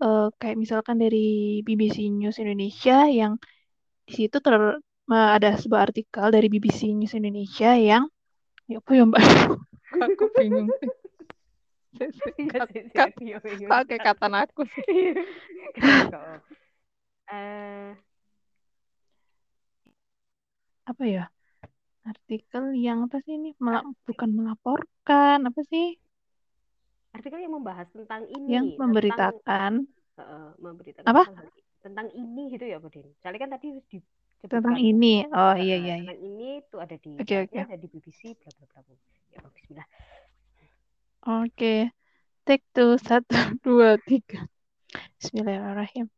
uh, 0.00 0.28
kayak 0.40 0.56
misalkan 0.56 0.96
dari 0.96 1.60
BBC 1.68 2.08
News 2.08 2.40
Indonesia, 2.40 3.04
yang 3.04 3.36
di 4.08 4.24
situ 4.24 4.40
ter 4.40 4.80
ada 5.10 5.50
sebuah 5.60 5.92
artikel 5.92 6.32
dari 6.32 6.48
BBC 6.48 6.96
News 6.96 7.12
Indonesia 7.12 7.76
yang, 7.76 8.08
ya 8.64 8.80
apa 8.80 8.90
ya 8.96 9.04
mbak? 9.04 9.20
Aku 10.08 10.32
bingung. 10.32 10.72
Pakai 13.68 13.98
kata 14.00 14.26
aku 14.28 14.62
sih. 14.64 14.84
uh, 17.30 17.90
apa 20.88 21.04
ya? 21.04 21.24
Artikel 22.00 22.72
yang 22.74 23.04
apa 23.06 23.20
sih 23.22 23.36
ini? 23.36 23.52
Mel 23.60 23.92
bukan 24.08 24.30
melaporkan 24.32 25.44
apa 25.44 25.60
sih? 25.68 26.00
Artikel 27.12 27.42
yang 27.42 27.52
membahas 27.52 27.86
tentang 27.92 28.24
ini 28.32 28.48
yang 28.48 28.66
memberitakan. 28.80 29.84
Tentang, 29.84 30.24
uh, 30.24 30.50
memberitakan 30.56 31.06
apa? 31.06 31.22
tentang, 31.28 31.48
tentang 31.84 32.06
ini 32.16 32.42
gitu 32.56 32.64
ya 32.64 32.80
Budin. 32.80 33.06
Soalnya 33.20 33.40
kan 33.44 33.50
tadi 33.60 33.68
di 33.84 33.98
tentang 34.40 34.80
ini. 34.80 35.28
Oh 35.28 35.52
iya 35.52 35.76
iya, 35.76 36.00
iya. 36.00 36.08
tentang 36.08 36.22
ini 36.24 36.64
tuh 36.72 36.80
ada 36.80 36.96
di 36.96 37.12
okay, 37.20 37.44
okay. 37.44 37.60
ada 37.68 37.76
di 37.76 37.88
BBC 37.92 38.32
bla 38.40 38.48
bla 38.56 38.80
bla 38.80 38.96
ya 39.30 39.40
Bismillah 39.54 39.86
oke 41.26 41.74
take 42.46 42.64
two 42.74 42.96
satu 43.08 43.60
dua 43.60 44.00
tiga. 44.08 44.48
Bismillahirrahmanirrahim. 45.20 46.10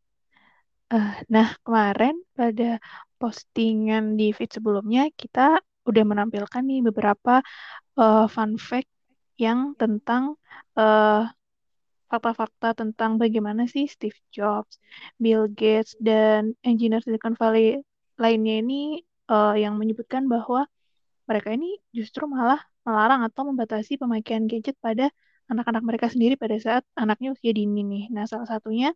Uh, 0.92 1.16
nah, 1.28 1.56
kemarin 1.64 2.20
pada 2.36 2.80
postingan 3.16 4.16
di 4.16 4.32
feed 4.32 4.52
sebelumnya, 4.56 5.08
kita 5.12 5.60
udah 5.88 6.04
menampilkan 6.06 6.62
nih 6.62 6.80
beberapa 6.88 7.42
uh, 7.98 8.26
fun 8.30 8.56
fact 8.60 8.88
yang 9.40 9.74
tentang 9.74 10.38
fakta 10.72 11.32
fakta-fakta 12.12 12.68
tentang 12.76 13.16
bagaimana 13.16 13.64
sih 13.64 13.88
Steve 13.88 14.16
Jobs, 14.28 14.76
Bill 15.16 15.48
Gates, 15.48 15.96
dan 15.96 16.52
engineer 16.60 17.00
Silicon 17.00 17.32
Valley 17.40 17.80
lainnya 18.20 18.60
ini 18.60 19.00
uh, 19.32 19.56
yang 19.56 19.80
menyebutkan 19.80 20.28
bahwa 20.28 20.68
mereka 21.24 21.56
ini 21.56 21.80
justru 21.96 22.28
malah 22.28 22.60
melarang 22.86 23.20
atau 23.26 23.42
membatasi 23.50 23.92
pemakaian 24.02 24.44
gadget 24.50 24.76
pada 24.86 25.04
anak-anak 25.50 25.82
mereka 25.88 26.06
sendiri 26.12 26.34
pada 26.42 26.56
saat 26.66 26.84
anaknya 27.02 27.28
usia 27.36 27.52
dini 27.58 27.80
nih. 27.92 28.02
Nah, 28.14 28.24
salah 28.30 28.48
satunya 28.52 28.88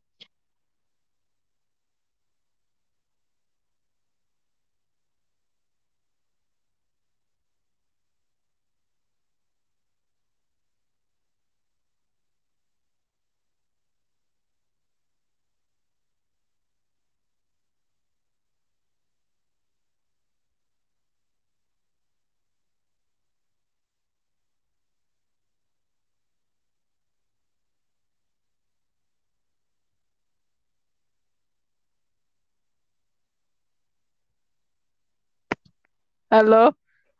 Halo. 36.37 36.69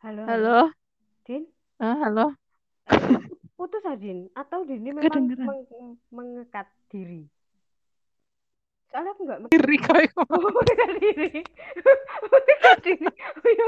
Halo. 0.05 0.23
Halo. 0.29 0.57
Din? 1.25 1.49
Ah, 1.81 1.97
halo. 2.05 2.37
Putus 3.57 3.81
Adin 3.89 4.29
atau 4.37 4.61
Dini 4.61 4.93
memang 4.93 5.25
meng 5.33 5.97
mengekat 6.13 6.69
diri? 6.93 7.25
soalnya 8.87 9.11
aku 9.13 9.21
nggak 9.27 9.39
diri 9.51 9.77
kau 9.83 9.99
oh 10.31 10.63
bela 10.63 10.87
diri 10.95 11.43
diri 12.87 13.03
oh, 13.03 13.49
iya. 13.51 13.67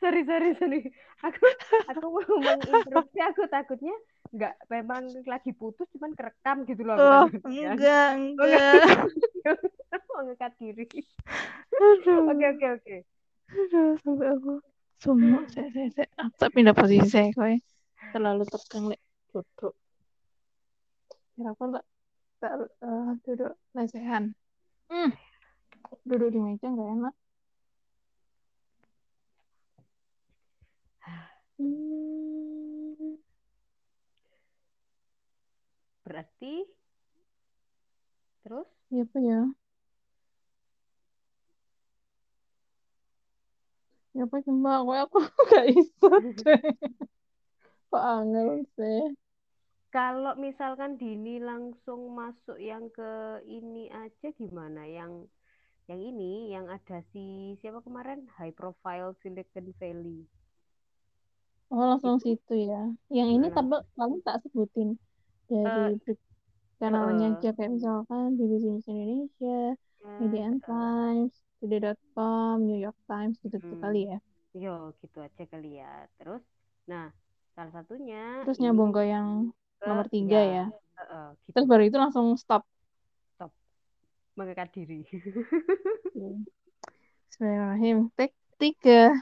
sorry 0.00 0.22
sorry 0.24 0.50
sorry 0.56 0.80
aku 1.20 1.46
aku 1.92 2.06
mau 2.08 2.24
menginterupsi 2.40 3.20
aku 3.22 3.44
takutnya 3.52 3.92
nggak 4.32 4.56
memang 4.72 5.04
lagi 5.28 5.52
putus 5.52 5.84
cuman 5.94 6.16
kerekam 6.16 6.64
gitu 6.64 6.80
loh 6.80 6.96
oh, 6.96 7.28
aku 7.28 7.44
enggak 7.44 8.16
enggak 8.16 8.88
mau 10.10 10.24
ngekat 10.26 10.52
diri 10.56 10.88
aduh 11.76 12.32
oke 12.32 12.44
oke 12.56 12.66
oke 12.80 12.96
aduh 13.52 13.90
sampai 14.00 14.26
aku 14.32 14.52
semua 15.04 15.44
saya 15.52 15.68
saya 15.68 15.88
saya 15.92 16.08
aku 16.16 16.36
tak 16.40 16.50
pindah 16.56 16.72
posisi 16.72 17.08
saya 17.12 17.28
kau 17.36 17.44
ya. 17.44 17.60
terlalu 18.16 18.48
tegang 18.48 18.84
lek 18.88 19.00
duduk 19.28 19.74
ya 21.36 21.52
aku 21.52 21.62
tak 21.76 21.84
tak 22.40 22.52
uh, 22.80 23.12
duduk 23.20 23.52
lesehan 23.76 24.32
hmm. 24.88 25.12
duduk 26.08 26.32
di 26.32 26.40
meja 26.40 26.72
nggak 26.72 26.88
enak 26.96 27.14
hmm. 31.60 33.20
berarti 36.08 36.54
terus 38.40 38.68
ya 38.88 39.04
apa 39.04 39.18
ya 44.16 44.20
apa 44.26 44.36
cuma 44.46 44.68
aku 44.80 44.92
aku 45.04 45.18
gak 45.50 45.64
iso 45.78 46.06
deh 46.44 46.60
kok 47.90 48.02
angel 48.14 48.48
sih? 48.76 49.00
Kalau 49.96 50.32
misalkan 50.46 50.92
Dini 51.00 51.34
langsung 51.50 52.00
masuk 52.20 52.58
yang 52.70 52.84
ke 52.98 53.10
ini 53.58 53.84
aja 54.04 54.28
gimana? 54.40 54.82
Yang 54.98 55.12
yang 55.90 56.00
ini 56.10 56.32
yang 56.54 56.66
ada 56.76 56.98
si 57.12 57.24
siapa 57.60 57.80
kemarin? 57.86 58.20
High 58.36 58.54
profile 58.60 59.10
Silicon 59.22 59.66
Valley. 59.80 60.20
Oh 61.72 61.82
langsung 61.90 62.16
itu. 62.16 62.24
situ 62.24 62.52
ya. 62.70 62.76
Yang 63.16 63.28
ini 63.36 63.46
Nah, 63.46 63.56
tapi 63.56 63.74
paling 63.98 64.20
tak 64.26 64.36
sebutin 64.44 64.88
dari 65.50 65.80
break- 66.02 66.28
kanalnya 66.80 67.26
eh, 67.32 67.34
aja 67.34 67.48
kayak 67.56 67.72
misalkan 67.78 68.24
BBC 68.38 68.64
News 68.72 68.88
Indonesia 68.92 69.56
Median 70.20 70.56
Times 70.68 71.34
Today.com 71.64 72.60
New 72.60 72.76
York 72.76 73.00
Times 73.08 73.40
gitu 73.40 73.56
gitu 73.56 73.72
hmm, 73.72 73.80
kali 73.80 74.12
ya. 74.12 74.18
Yo 74.52 74.92
gitu 75.00 75.24
aja 75.24 75.44
kali 75.48 75.80
ya. 75.80 76.04
Terus 76.20 76.44
nah 76.84 77.08
salah 77.56 77.72
satunya 77.72 78.44
terus 78.44 78.60
nyambung 78.60 78.92
ke 78.92 79.08
yang 79.08 79.48
ke 79.80 79.88
nomor 79.88 80.04
tiga 80.12 80.36
ya 80.44 80.52
ya. 80.52 80.66
eh, 80.68 81.00
eh, 81.08 81.28
gitu. 81.48 81.56
Terus 81.56 81.64
baru 81.64 81.82
itu 81.88 81.96
langsung 81.96 82.36
stop. 82.36 82.68
Stop. 83.40 83.48
Mengikat 84.36 84.76
diri. 84.76 85.08
Bismillahirrahmanirrahim. 87.32 88.12
Take 88.12 88.36
tiga. 88.60 89.16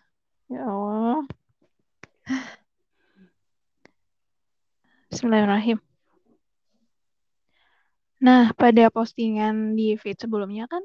Ya 0.50 0.66
Allah. 0.66 1.22
Bismillahirrahmanirrahim. 5.14 5.78
Nah, 8.22 8.50
pada 8.58 8.90
postingan 8.90 9.78
di 9.78 9.94
feed 9.94 10.18
sebelumnya 10.18 10.66
kan 10.66 10.82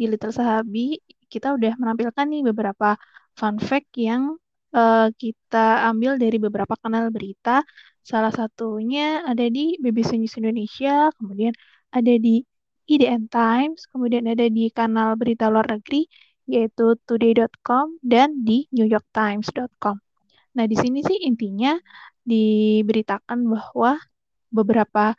di 0.00 0.08
Little 0.08 0.32
Sahabi 0.32 0.96
kita 1.28 1.52
udah 1.52 1.76
menampilkan 1.76 2.24
nih 2.24 2.42
beberapa 2.48 2.96
fun 3.36 3.60
fact 3.60 3.92
yang 4.00 4.40
eh, 4.72 5.08
kita 5.12 5.84
ambil 5.92 6.16
dari 6.16 6.40
beberapa 6.40 6.72
kanal 6.80 7.12
berita. 7.12 7.60
Salah 8.00 8.32
satunya 8.32 9.20
ada 9.28 9.44
di 9.52 9.76
BBC 9.76 10.16
News 10.16 10.40
Indonesia, 10.40 11.12
kemudian 11.20 11.52
ada 11.92 12.14
di 12.16 12.40
IDN 12.88 13.28
Times, 13.28 13.86
kemudian 13.92 14.24
ada 14.26 14.48
di 14.48 14.72
kanal 14.72 15.14
berita 15.20 15.52
luar 15.52 15.68
negeri 15.78 16.08
yaitu 16.50 16.98
today.com 17.06 18.00
dan 18.02 18.42
di 18.42 18.66
newyorktimes.com. 18.74 19.96
Nah, 20.58 20.64
di 20.66 20.74
sini 20.74 20.98
sih 21.06 21.22
intinya 21.22 21.78
diberitakan 22.26 23.38
bahwa 23.46 24.02
beberapa 24.50 25.14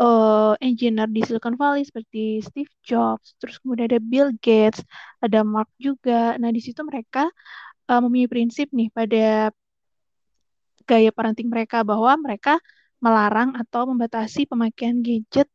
uh, 0.00 0.56
engineer 0.64 1.06
di 1.12 1.20
Silicon 1.22 1.54
Valley 1.60 1.84
seperti 1.84 2.40
Steve 2.40 2.72
Jobs, 2.80 3.36
terus 3.36 3.60
kemudian 3.60 3.86
ada 3.92 4.00
Bill 4.00 4.32
Gates, 4.40 4.80
ada 5.20 5.44
Mark 5.44 5.68
juga. 5.76 6.34
Nah, 6.40 6.50
di 6.50 6.60
situ 6.64 6.80
mereka 6.82 7.28
uh, 7.90 8.00
mempunyai 8.00 8.30
prinsip 8.30 8.72
nih 8.72 8.88
pada 8.90 9.52
gaya 10.88 11.10
parenting 11.14 11.46
mereka 11.52 11.84
bahwa 11.86 12.16
mereka 12.18 12.58
melarang 12.98 13.54
atau 13.56 13.86
membatasi 13.86 14.48
pemakaian 14.48 14.98
gadget 15.04 15.46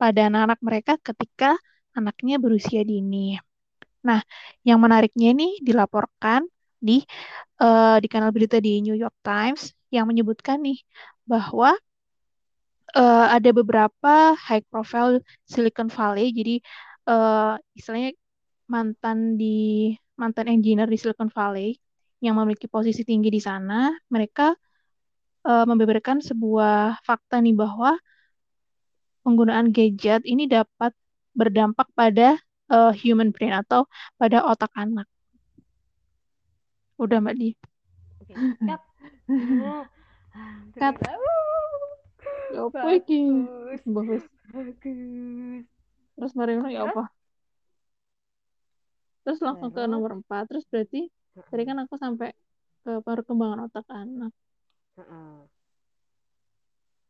pada 0.00 0.30
anak-anak 0.30 0.60
mereka 0.62 0.92
ketika 1.02 1.58
anaknya 1.92 2.38
berusia 2.38 2.86
dini. 2.86 3.36
Nah, 4.06 4.22
yang 4.62 4.78
menariknya 4.78 5.34
ini 5.34 5.58
dilaporkan 5.58 6.46
di 6.78 7.02
uh, 7.58 7.98
di 7.98 8.06
kanal 8.06 8.30
berita 8.30 8.62
di 8.62 8.78
New 8.78 8.94
York 8.94 9.18
Times 9.26 9.74
yang 9.90 10.06
menyebutkan 10.06 10.62
nih 10.62 10.78
bahwa 11.26 11.74
uh, 12.96 13.26
ada 13.32 13.50
beberapa 13.52 14.32
high 14.36 14.64
profile 14.68 15.20
Silicon 15.44 15.92
Valley. 15.92 16.32
Jadi 16.32 16.54
uh, 17.08 17.58
istilahnya 17.76 18.14
mantan 18.68 19.36
di 19.40 19.92
mantan 20.16 20.48
engineer 20.48 20.88
di 20.88 20.98
Silicon 21.00 21.32
Valley 21.32 21.76
yang 22.18 22.34
memiliki 22.38 22.66
posisi 22.66 23.06
tinggi 23.06 23.30
di 23.30 23.38
sana, 23.38 23.94
mereka 24.10 24.54
uh, 25.46 25.64
membeberkan 25.68 26.18
sebuah 26.18 26.98
fakta 27.06 27.38
nih 27.38 27.54
bahwa 27.54 27.94
penggunaan 29.22 29.70
gadget 29.70 30.26
ini 30.26 30.50
dapat 30.50 30.90
berdampak 31.36 31.86
pada 31.94 32.34
uh, 32.72 32.90
human 32.90 33.30
brain 33.30 33.54
atau 33.54 33.86
pada 34.18 34.42
otak 34.42 34.72
anak. 34.74 35.06
Udah 36.98 37.22
Mbak 37.22 37.36
Di. 37.38 37.50
Ah, 40.38 40.94
Cut. 40.94 40.94
Ya 42.54 42.60
apa 42.64 42.88
iki? 42.96 43.20
Bagus. 43.84 44.24
Bagus. 44.52 44.78
Terus 46.16 46.32
mari 46.34 46.52
ya 46.72 46.88
apa? 46.88 47.12
Terus 49.22 49.38
langsung 49.44 49.70
ke 49.70 49.84
nomor 49.84 50.16
4. 50.24 50.48
Terus 50.48 50.64
berarti 50.66 51.12
tadi 51.52 51.62
kan 51.68 51.76
aku 51.84 51.94
sampai 52.00 52.32
ke 52.82 52.92
perkembangan 53.04 53.68
otak 53.68 53.86
anak. 53.92 54.32
Heeh. 54.96 55.36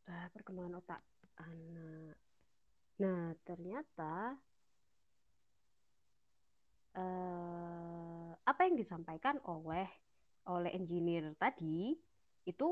Ah, 0.09 0.27
perkembangan 0.35 0.83
otak 0.83 1.01
anak. 1.39 2.17
Nah, 2.99 3.31
ternyata 3.47 4.35
eh, 6.99 8.31
apa 8.43 8.61
yang 8.67 8.75
disampaikan 8.75 9.39
oleh 9.47 9.87
oleh 10.49 10.71
engineer 10.75 11.31
tadi 11.39 11.95
itu 12.49 12.69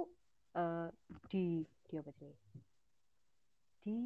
eh, 0.58 0.88
di 1.30 1.62
di 1.88 1.94
apa 1.98 2.10
sih? 2.18 2.32
Di 3.82 3.96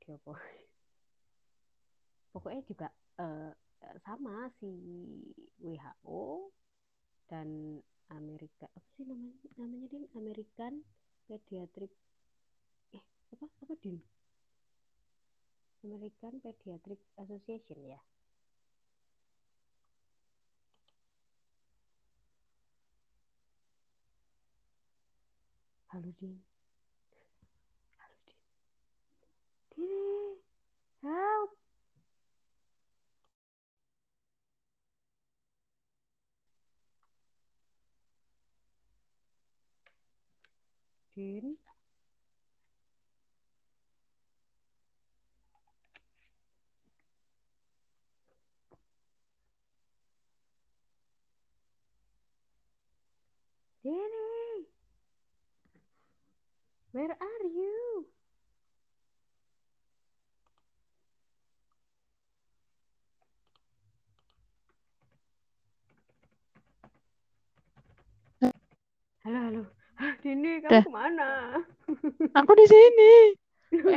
di 0.00 0.08
apa? 0.14 0.34
Pokoknya 2.32 2.62
juga 2.66 2.88
eh, 3.22 3.52
sama 4.06 4.48
si 4.58 4.70
WHO 5.62 6.50
dan 7.30 7.78
Amerika 8.12 8.68
apa 8.68 8.88
sih 8.96 9.04
namanya 9.08 9.36
namanya 9.56 9.86
din 9.88 10.04
American 10.14 10.84
Pediatric 11.28 11.92
eh 12.92 13.04
apa 13.32 13.44
apa 13.48 13.74
din 13.80 13.96
American 15.84 16.40
Pediatric 16.44 17.00
Association 17.16 17.80
ya 17.80 18.00
halo 25.92 26.10
din 26.20 26.53
Kitty, 29.76 30.40
help! 31.02 31.50
Kitty. 41.14 41.56
Danny, 53.84 54.64
where 56.92 57.10
are 57.10 57.46
you? 57.46 58.13
Halo, 69.24 69.38
halo. 69.46 69.60
Hah, 69.98 70.14
Dini, 70.22 70.48
kamu 70.64 70.78
Dah. 70.78 70.84
ke 70.84 70.90
mana? 70.98 71.24
Aku 72.38 72.52
di 72.60 72.66
sini. 72.72 73.10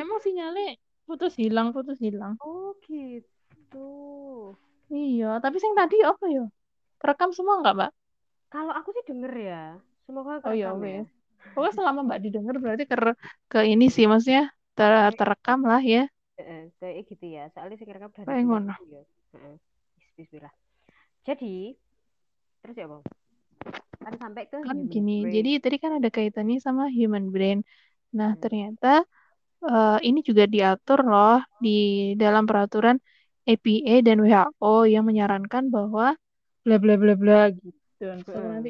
Emang 0.01 0.19
sinyalnya 0.25 0.65
Putus 1.07 1.33
hilang, 1.41 1.67
putus 1.75 1.97
hilang. 2.05 2.33
Oh 2.45 2.73
gitu. 2.85 3.85
Iya, 4.95 5.25
tapi 5.43 5.57
sing 5.63 5.73
tadi 5.79 5.95
apa 6.11 6.25
ya? 6.35 6.41
Kerekam 7.01 7.31
semua 7.37 7.55
nggak, 7.61 7.73
Mbak? 7.77 7.91
Kalau 8.53 8.71
aku 8.79 8.89
sih 8.95 9.03
denger 9.09 9.33
ya. 9.49 9.61
Semoga 10.05 10.33
Oh 10.45 10.53
ya 10.61 10.67
kerekam 10.67 10.77
ya. 10.93 10.99
Pokoknya 11.53 11.73
selama 11.79 11.99
Mbak 12.07 12.19
didengar 12.25 12.55
berarti 12.63 12.83
ke 12.91 12.95
ke 13.51 13.59
ini 13.73 13.85
sih 13.95 14.05
maksudnya 14.11 14.43
ter- 14.77 15.15
Kayak 15.15 15.19
terekam 15.19 15.59
lah 15.69 15.81
ya. 15.93 15.99
eh, 16.41 16.61
kayak 16.79 16.95
gitu 17.09 17.25
ya. 17.35 17.41
Soalnya 17.53 17.75
sih 17.79 17.87
kerekam 17.89 18.11
dari 18.29 18.43
ngono. 18.47 18.73
ya. 18.93 19.01
Heeh. 19.33 19.55
Bismillah. 20.17 20.53
Jadi, 21.27 21.75
terus 22.61 22.75
ya, 22.77 22.87
Bang? 22.91 23.03
Kan 24.07 24.15
sampai 24.23 24.43
ke 24.51 24.57
Kan 24.67 24.77
human 24.79 24.89
gini, 24.93 25.11
brain. 25.21 25.33
jadi 25.35 25.49
tadi 25.63 25.77
kan 25.83 25.91
ada 25.99 26.09
kaitannya 26.15 26.57
sama 26.67 26.83
human 26.97 27.25
brain. 27.33 27.57
Nah, 28.17 28.31
Hmm. 28.33 28.41
ternyata 28.43 28.87
eh, 29.71 29.97
ini 30.07 30.19
juga 30.29 30.43
diatur 30.53 30.99
loh 31.11 31.37
di 31.65 31.69
dalam 32.23 32.43
peraturan 32.49 32.97
EPA 33.51 33.95
dan 34.07 34.17
WHO 34.23 34.73
yang 34.93 35.03
menyarankan 35.09 35.63
bahwa 35.75 36.05
bla 36.65 36.75
bla 36.83 36.93
bla 37.01 37.13
bla 37.21 37.39
gitu. 37.55 37.69
Terus 37.99 38.25
aku 38.29 38.39
nanti 38.53 38.69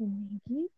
ini 0.00 0.68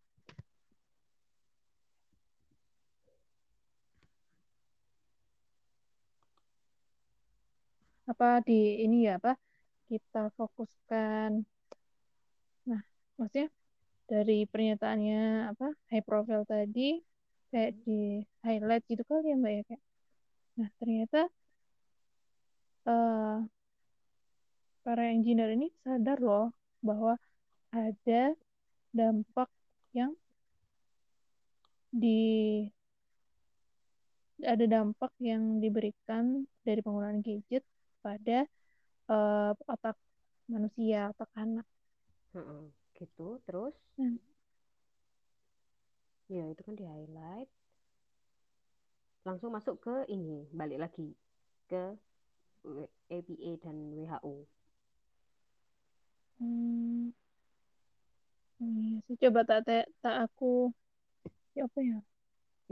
apa 8.10 8.26
di 8.46 8.52
ini 8.84 8.96
ya 9.06 9.12
apa 9.18 9.30
kita 9.90 10.18
fokuskan 10.38 11.30
maksudnya 13.22 13.48
dari 14.10 14.44
pernyataannya 14.50 15.54
apa 15.54 15.66
high 15.94 16.02
profile 16.02 16.42
tadi 16.42 16.98
kayak 17.54 17.72
di 17.86 18.26
highlight 18.42 18.82
gitu 18.90 19.02
kali 19.06 19.30
ya 19.30 19.36
mbak 19.38 19.52
ya 19.54 19.62
kayak 19.70 19.82
nah 20.58 20.68
ternyata 20.82 21.20
eh, 22.90 23.36
para 24.82 25.04
engineer 25.14 25.54
ini 25.54 25.70
sadar 25.86 26.18
loh 26.18 26.50
bahwa 26.82 27.14
ada 27.70 28.34
dampak 28.90 29.48
yang 29.94 30.12
di 31.94 32.66
ada 34.42 34.64
dampak 34.66 35.14
yang 35.22 35.62
diberikan 35.62 36.50
dari 36.66 36.82
penggunaan 36.82 37.22
gadget 37.22 37.62
pada 38.02 38.42
eh, 39.14 39.52
otak 39.70 39.94
manusia 40.50 41.14
otak 41.14 41.30
anak 41.38 41.66
Heeh. 42.34 42.81
Gitu. 43.02 43.28
Terus, 43.46 43.74
Nah, 43.98 44.12
ya 46.34 46.44
itu 46.52 46.62
kan 46.66 46.74
di 46.80 46.84
highlight. 46.92 47.48
Langsung 49.26 49.50
masuk 49.56 49.76
ke 49.84 49.96
ini, 50.16 50.38
balik 50.58 50.78
lagi 50.84 51.08
ke 51.70 51.82
APA 53.16 53.50
dan 53.62 53.76
WHO. 53.94 54.34
Hmm, 56.38 57.10
iya 58.62 58.98
sih. 59.06 59.16
Coba 59.22 59.40
tak 59.48 59.60
tak 59.68 59.84
tak 60.02 60.14
aku 60.24 60.46
ya 61.56 61.62
apa 61.68 61.80
ya? 61.90 61.98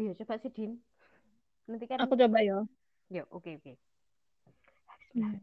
Iya, 0.01 0.11
coba 0.19 0.35
sih, 0.43 0.51
Din. 0.57 0.73
Nanti 1.69 1.85
kan, 1.91 1.99
Aku 2.03 2.15
coba 2.17 2.39
ya. 2.41 2.57
ya 3.11 3.23
oke, 3.31 3.51
oke. 3.59 3.73
Nah, 5.15 5.35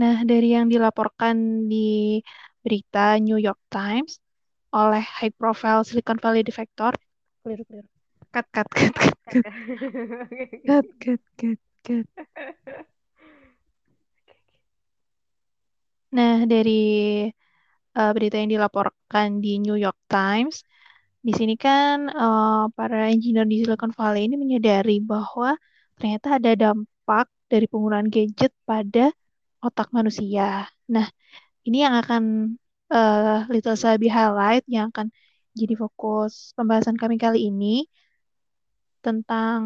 Nah, 0.00 0.16
dari 0.30 0.48
yang 0.56 0.66
dilaporkan 0.72 1.66
di 1.70 2.18
berita 2.64 3.14
New 3.22 3.38
York 3.38 3.60
Times 3.70 4.18
oleh 4.74 5.02
high 5.16 5.34
profile 5.40 5.86
Silicon 5.86 6.18
Valley 6.22 6.42
defector, 6.42 6.92
Clear, 7.44 7.60
clear. 7.68 7.84
Cut 8.32 8.46
cut 8.54 8.68
cut 8.78 8.94
cut 8.98 9.16
cut. 9.30 9.46
cut 10.66 10.86
cut 11.02 11.22
cut 11.38 11.60
cut. 11.84 12.06
Nah, 16.16 16.46
dari 16.46 16.72
uh, 17.98 18.10
berita 18.16 18.36
yang 18.40 18.50
dilaporkan 18.54 19.28
di 19.44 19.60
New 19.62 19.76
York 19.78 19.98
Times, 20.10 20.62
di 21.26 21.32
sini 21.38 21.54
kan 21.56 22.08
uh, 22.10 22.68
para 22.76 23.08
engineer 23.12 23.46
di 23.48 23.62
Silicon 23.62 23.92
Valley 23.98 24.28
ini 24.28 24.36
menyadari 24.40 24.98
bahwa 25.04 25.56
ternyata 25.98 26.40
ada 26.40 26.52
dampak 26.56 27.26
dari 27.52 27.66
penggunaan 27.70 28.08
gadget 28.10 28.52
pada 28.68 29.12
otak 29.66 29.88
manusia. 29.96 30.68
Nah, 30.94 31.06
ini 31.66 31.76
yang 31.84 31.94
akan 32.02 32.22
eh, 32.94 33.38
Little 33.52 33.78
Sabi 33.84 34.06
highlight 34.16 34.64
yang 34.74 34.86
akan 34.92 35.08
jadi 35.58 35.74
fokus 35.82 36.52
pembahasan 36.58 36.96
kami 37.02 37.16
kali 37.24 37.38
ini 37.48 37.86
tentang 39.04 39.60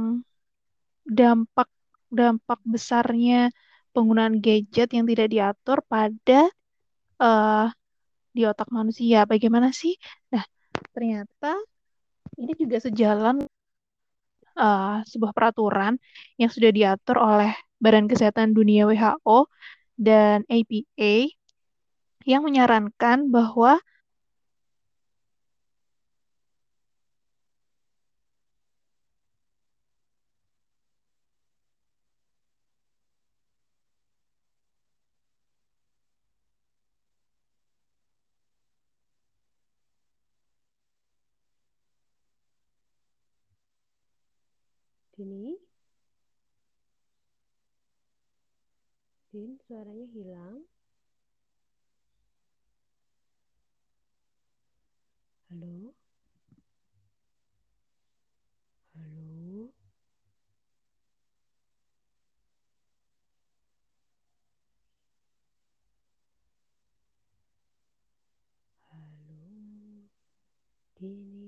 dampak 1.09 1.69
dampak 2.13 2.61
besarnya 2.65 3.49
penggunaan 3.95 4.41
gadget 4.45 4.89
yang 4.97 5.05
tidak 5.09 5.29
diatur 5.33 5.79
pada 5.93 6.49
eh, 7.23 7.67
di 8.37 8.43
otak 8.47 8.69
manusia. 8.71 9.25
Bagaimana 9.27 9.69
sih? 9.75 9.95
Nah, 10.33 10.45
ternyata 10.95 11.57
ini 12.41 12.53
juga 12.63 12.79
sejalan 12.87 13.37
eh, 14.59 14.97
sebuah 15.11 15.33
peraturan 15.37 15.95
yang 16.41 16.51
sudah 16.55 16.71
diatur 16.75 17.17
oleh 17.19 17.51
Badan 17.83 18.07
Kesehatan 18.11 18.53
Dunia 18.59 18.85
WHO 18.91 19.47
dan 19.99 20.47
APA 20.47 21.35
yang 22.23 22.47
menyarankan 22.47 23.29
bahwa 23.35 23.83
Dini, 45.19 45.59
Din, 49.39 49.55
suaranya 49.63 50.03
hilang. 50.11 50.67
Halo? 55.47 55.95
Halo? 58.99 59.71
Halo? 68.91 70.11
Dini? 70.99 71.48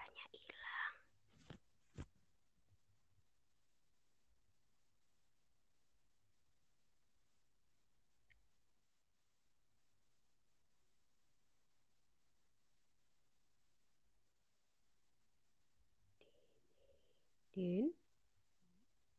Din? 17.61 17.93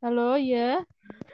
halo 0.02 0.36
ya 0.50 0.84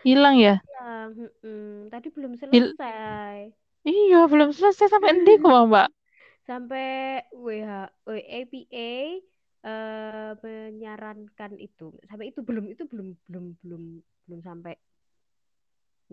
hilang 0.07 0.37
ya? 0.45 0.55
Hilang. 0.65 1.11
mm-mm. 1.19 1.91
Tadi 1.93 2.09
belum 2.15 2.33
Hil- 2.53 2.75
selesai. 2.77 3.53
iya, 3.93 4.19
belum 4.33 4.51
selesai 4.57 4.87
sampai 4.93 5.11
endi 5.15 5.33
kok, 5.43 5.57
Mbak. 5.71 5.89
Sampai 6.49 6.87
WH, 7.35 7.73
APA 8.09 8.91
eh, 9.69 10.31
menyarankan 10.45 11.53
itu 11.61 11.89
sampai 12.09 12.31
itu 12.31 12.41
belum 12.47 12.65
itu 12.73 12.83
belum 12.91 13.09
belum 13.29 13.45
belum 13.63 13.83
belum 14.27 14.41
sampai 14.47 14.75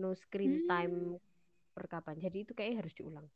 no 0.02 0.10
screen 0.22 0.54
time 0.70 0.96
Hmm. 0.96 1.18
per 1.74 1.84
kapan. 1.92 2.16
Jadi 2.24 2.38
itu 2.44 2.52
kayaknya 2.56 2.78
harus 2.84 2.94
diulang. 2.98 3.26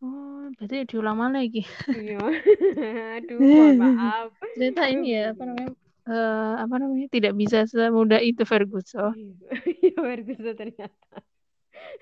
Oh, 0.00 0.48
berarti 0.56 0.88
diulang 0.88 1.20
mana 1.20 1.44
lagi? 1.44 1.60
Iya. 1.92 2.16
Aduh, 3.20 3.36
mohon 3.36 3.76
maaf. 3.76 4.32
Ternyata 4.56 4.82
ini 4.88 5.08
ya, 5.12 5.36
apa 5.36 5.42
namanya? 5.44 5.72
eh, 6.08 6.52
apa 6.64 6.74
namanya? 6.80 7.06
Tidak 7.12 7.32
bisa 7.36 7.58
semudah 7.68 8.20
itu 8.24 8.42
Ferguson. 8.48 9.12
Iya, 9.12 9.92
Ferguson 10.00 10.54
ternyata. 10.56 11.16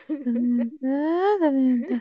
Ternyata, 0.06 0.94
ternyata. 1.42 1.96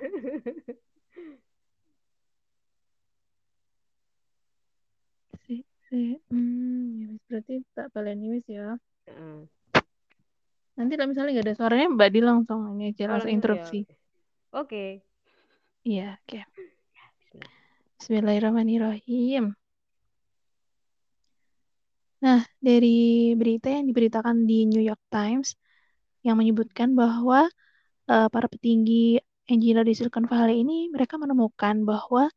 Si, 5.50 5.66
si. 5.90 6.22
Hmm, 6.30 7.02
ya 7.02 7.08
wis. 7.10 7.22
berarti 7.26 7.54
tak 7.74 7.88
baleni 7.90 8.38
wis 8.38 8.46
ya. 8.46 8.78
Heeh. 9.10 9.50
Nanti 10.78 10.94
kalau 10.94 11.10
misalnya 11.10 11.42
nggak 11.42 11.48
ada 11.50 11.58
suaranya, 11.58 11.88
Mbak 11.90 12.10
Di 12.14 12.20
langsung 12.22 12.62
ini 12.78 12.94
aja 12.94 13.10
langsung 13.10 13.10
langsung 13.10 13.32
ya. 13.34 13.38
interupsi. 13.38 13.80
Iya, 15.88 16.20
oke. 16.20 16.40
Bismillah. 16.44 17.52
Bismillahirrahmanirrahim. 17.96 19.44
Nah, 22.20 22.42
dari 22.60 23.32
berita 23.40 23.72
yang 23.72 23.88
diberitakan 23.88 24.44
di 24.44 24.68
New 24.68 24.84
York 24.84 25.00
Times 25.08 25.56
yang 26.28 26.36
menyebutkan 26.36 26.92
bahwa 26.92 27.48
eh, 28.12 28.28
para 28.28 28.48
petinggi 28.52 29.24
engineer 29.48 29.88
di 29.88 29.96
Silicon 29.96 30.28
Valley 30.28 30.60
ini 30.60 30.92
mereka 30.92 31.16
menemukan 31.16 31.88
bahwa 31.88 32.28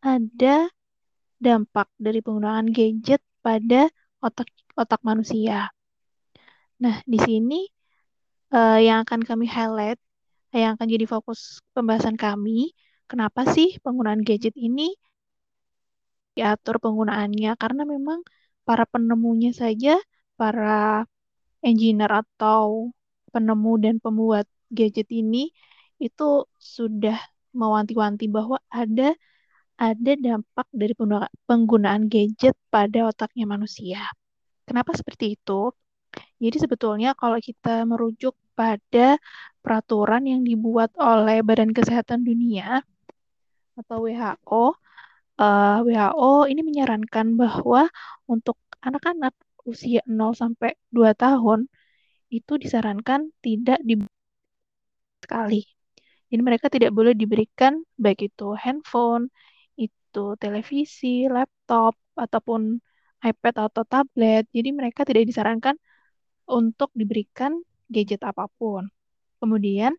ada 0.00 0.72
dampak 1.36 1.92
dari 2.00 2.24
penggunaan 2.24 2.72
gadget 2.72 3.20
pada 3.44 3.92
otak 4.24 4.48
otak 4.80 5.00
manusia. 5.04 5.68
Nah, 6.80 7.04
di 7.04 7.18
sini 7.20 7.68
eh, 8.56 8.78
yang 8.88 9.04
akan 9.04 9.20
kami 9.28 9.44
highlight, 9.44 10.00
yang 10.52 10.70
akan 10.76 10.88
jadi 10.94 11.06
fokus 11.14 11.40
pembahasan 11.74 12.16
kami, 12.24 12.72
kenapa 13.10 13.40
sih 13.54 13.68
penggunaan 13.84 14.22
gadget 14.28 14.54
ini 14.56 14.82
diatur 16.36 16.76
penggunaannya? 16.84 17.50
Karena 17.62 17.82
memang 17.94 18.18
para 18.66 18.84
penemunya 18.92 19.50
saja, 19.62 19.90
para 20.38 21.04
engineer 21.68 22.12
atau 22.22 22.92
penemu 23.34 23.72
dan 23.84 23.94
pembuat 24.04 24.46
gadget 24.78 25.08
ini 25.20 25.38
itu 26.06 26.24
sudah 26.76 27.16
mewanti-wanti 27.60 28.24
bahwa 28.36 28.58
ada 28.70 29.12
ada 29.78 30.12
dampak 30.26 30.66
dari 30.80 30.94
penggunaan 31.48 32.04
gadget 32.12 32.54
pada 32.74 32.98
otaknya 33.10 33.44
manusia. 33.54 34.00
Kenapa 34.68 34.92
seperti 35.00 35.24
itu? 35.38 35.52
Jadi 36.38 36.56
sebetulnya 36.64 37.08
kalau 37.18 37.38
kita 37.42 37.82
merujuk 37.90 38.34
pada 38.58 39.18
peraturan 39.62 40.22
yang 40.26 40.40
dibuat 40.46 40.90
oleh 40.98 41.42
Badan 41.46 41.70
Kesehatan 41.76 42.22
Dunia 42.26 42.82
atau 43.78 43.96
WHO, 44.06 44.64
eh, 45.42 45.78
WHO 45.86 46.32
ini 46.50 46.60
menyarankan 46.68 47.26
bahwa 47.42 47.86
untuk 48.30 48.56
anak-anak 48.82 49.34
usia 49.66 50.00
0 50.06 50.32
sampai 50.42 50.70
2 50.94 51.12
tahun 51.18 51.68
itu 52.32 52.52
disarankan 52.62 53.20
tidak 53.44 53.78
di 53.88 53.94
sekali. 55.24 55.62
Jadi 56.30 56.42
mereka 56.48 56.66
tidak 56.68 56.90
boleh 56.96 57.14
diberikan 57.16 57.72
baik 57.96 58.28
itu 58.28 58.52
handphone, 58.62 59.32
itu 59.80 60.36
televisi, 60.42 61.06
laptop, 61.30 61.96
ataupun 62.24 62.60
iPad 63.24 63.54
atau 63.72 63.82
tablet. 63.88 64.44
Jadi 64.56 64.68
mereka 64.78 65.00
tidak 65.08 65.24
disarankan 65.30 65.74
untuk 66.48 66.90
diberikan 66.96 67.60
gadget 67.92 68.24
apa 68.24 68.48
pun. 68.58 68.88
Kemudian 69.38 69.94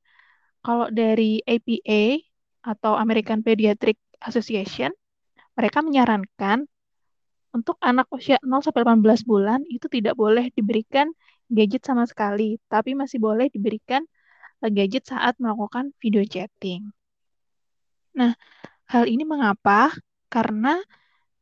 kalau 0.65 0.91
dari 0.91 1.39
APA 1.47 2.19
atau 2.65 2.99
American 2.99 3.39
Pediatric 3.45 3.95
Association, 4.19 4.91
mereka 5.55 5.79
menyarankan 5.79 6.67
untuk 7.55 7.81
anak 7.81 8.05
usia 8.13 8.37
0 8.45 8.61
sampai 8.61 8.85
18 8.85 9.25
bulan 9.25 9.65
itu 9.65 9.89
tidak 9.89 10.13
boleh 10.13 10.53
diberikan 10.53 11.09
gadget 11.49 11.81
sama 11.81 12.05
sekali, 12.05 12.61
tapi 12.69 12.93
masih 12.93 13.17
boleh 13.17 13.49
diberikan 13.49 14.05
eh, 14.61 14.71
gadget 14.71 15.09
saat 15.09 15.39
melakukan 15.41 15.95
video 15.97 16.21
chatting. 16.27 16.93
Nah, 18.13 18.37
hal 18.91 19.09
ini 19.09 19.25
mengapa? 19.25 19.89
Karena 20.29 20.77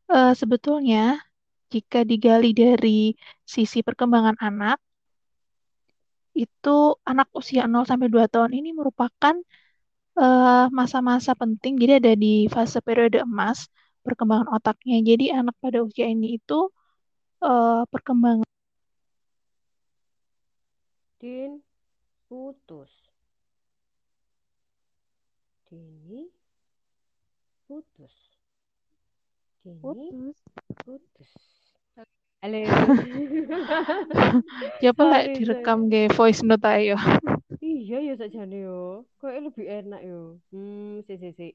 eh, 0.08 0.34
sebetulnya 0.38 1.20
jika 1.68 2.08
digali 2.08 2.56
dari 2.56 3.12
sisi 3.44 3.84
perkembangan 3.84 4.40
anak, 4.40 4.80
itu 6.46 6.76
anak 7.10 7.28
usia 7.40 7.62
0 7.66 7.84
sampai 7.90 8.08
2 8.14 8.26
tahun 8.34 8.52
ini 8.60 8.70
merupakan 8.80 9.36
eh, 10.22 10.66
masa-masa 10.80 11.32
penting. 11.42 11.74
Jadi 11.82 11.94
ada 12.02 12.14
di 12.24 12.34
fase 12.54 12.78
periode 12.86 13.18
emas 13.28 13.60
perkembangan 14.06 14.50
otaknya. 14.58 14.98
Jadi 15.10 15.26
anak 15.40 15.56
pada 15.64 15.80
usia 15.88 16.06
ini 16.10 16.38
itu 16.40 16.70
eh, 17.44 17.84
perkembangan 17.94 18.48
Din 21.18 21.66
putus. 22.30 22.94
Dini 25.66 26.30
putus. 27.66 28.16
Dini 29.66 29.82
putus. 29.82 30.38
putus. 30.86 31.57
Halo. 32.38 32.62
Coba 34.78 35.04
lah 35.10 35.22
Sorry, 35.26 35.34
direkam 35.42 35.90
ge 35.90 36.06
voice 36.14 36.46
note 36.46 36.70
ayo. 36.70 36.94
Iya 37.58 37.98
ya 38.04 38.14
sakjane 38.14 38.62
yo. 38.62 39.10
Kayak 39.18 39.50
lebih 39.50 39.66
enak 39.66 40.02
yo. 40.06 40.38
Hmm, 40.54 41.02
si 41.10 41.18
si 41.18 41.30
si. 41.34 41.50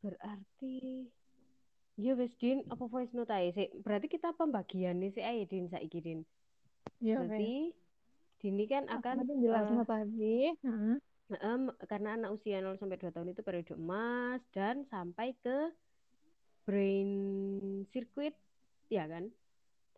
Berarti 0.00 1.04
ya 2.00 2.16
wis 2.16 2.32
Din, 2.40 2.64
apa 2.72 2.88
voice 2.88 3.12
note 3.12 3.28
ae 3.28 3.52
sih? 3.52 3.68
Berarti 3.84 4.08
kita 4.08 4.32
pembagian 4.32 4.96
nih 5.04 5.12
sih 5.12 5.20
ae 5.20 5.44
Din 5.44 5.68
saiki 5.68 6.00
Din. 6.00 6.24
Iya. 7.04 7.20
Berarti 7.20 7.76
Dini 8.40 8.64
kan 8.70 8.88
akan 8.88 9.16
Tadi 9.20 9.34
jelasnya 9.44 9.82
eh, 9.82 9.86
tadi. 9.86 10.36
Heeh. 10.64 10.96
em, 11.44 11.62
karena 11.84 12.08
anak 12.16 12.30
usia 12.32 12.64
0 12.64 12.80
sampai 12.80 12.96
2 12.96 13.12
tahun 13.12 13.36
itu 13.36 13.44
periode 13.44 13.76
emas 13.76 14.40
dan 14.56 14.88
sampai 14.88 15.36
ke 15.44 15.76
brain 16.64 17.10
circuit 17.92 18.32
ya 18.88 19.04
kan? 19.04 19.28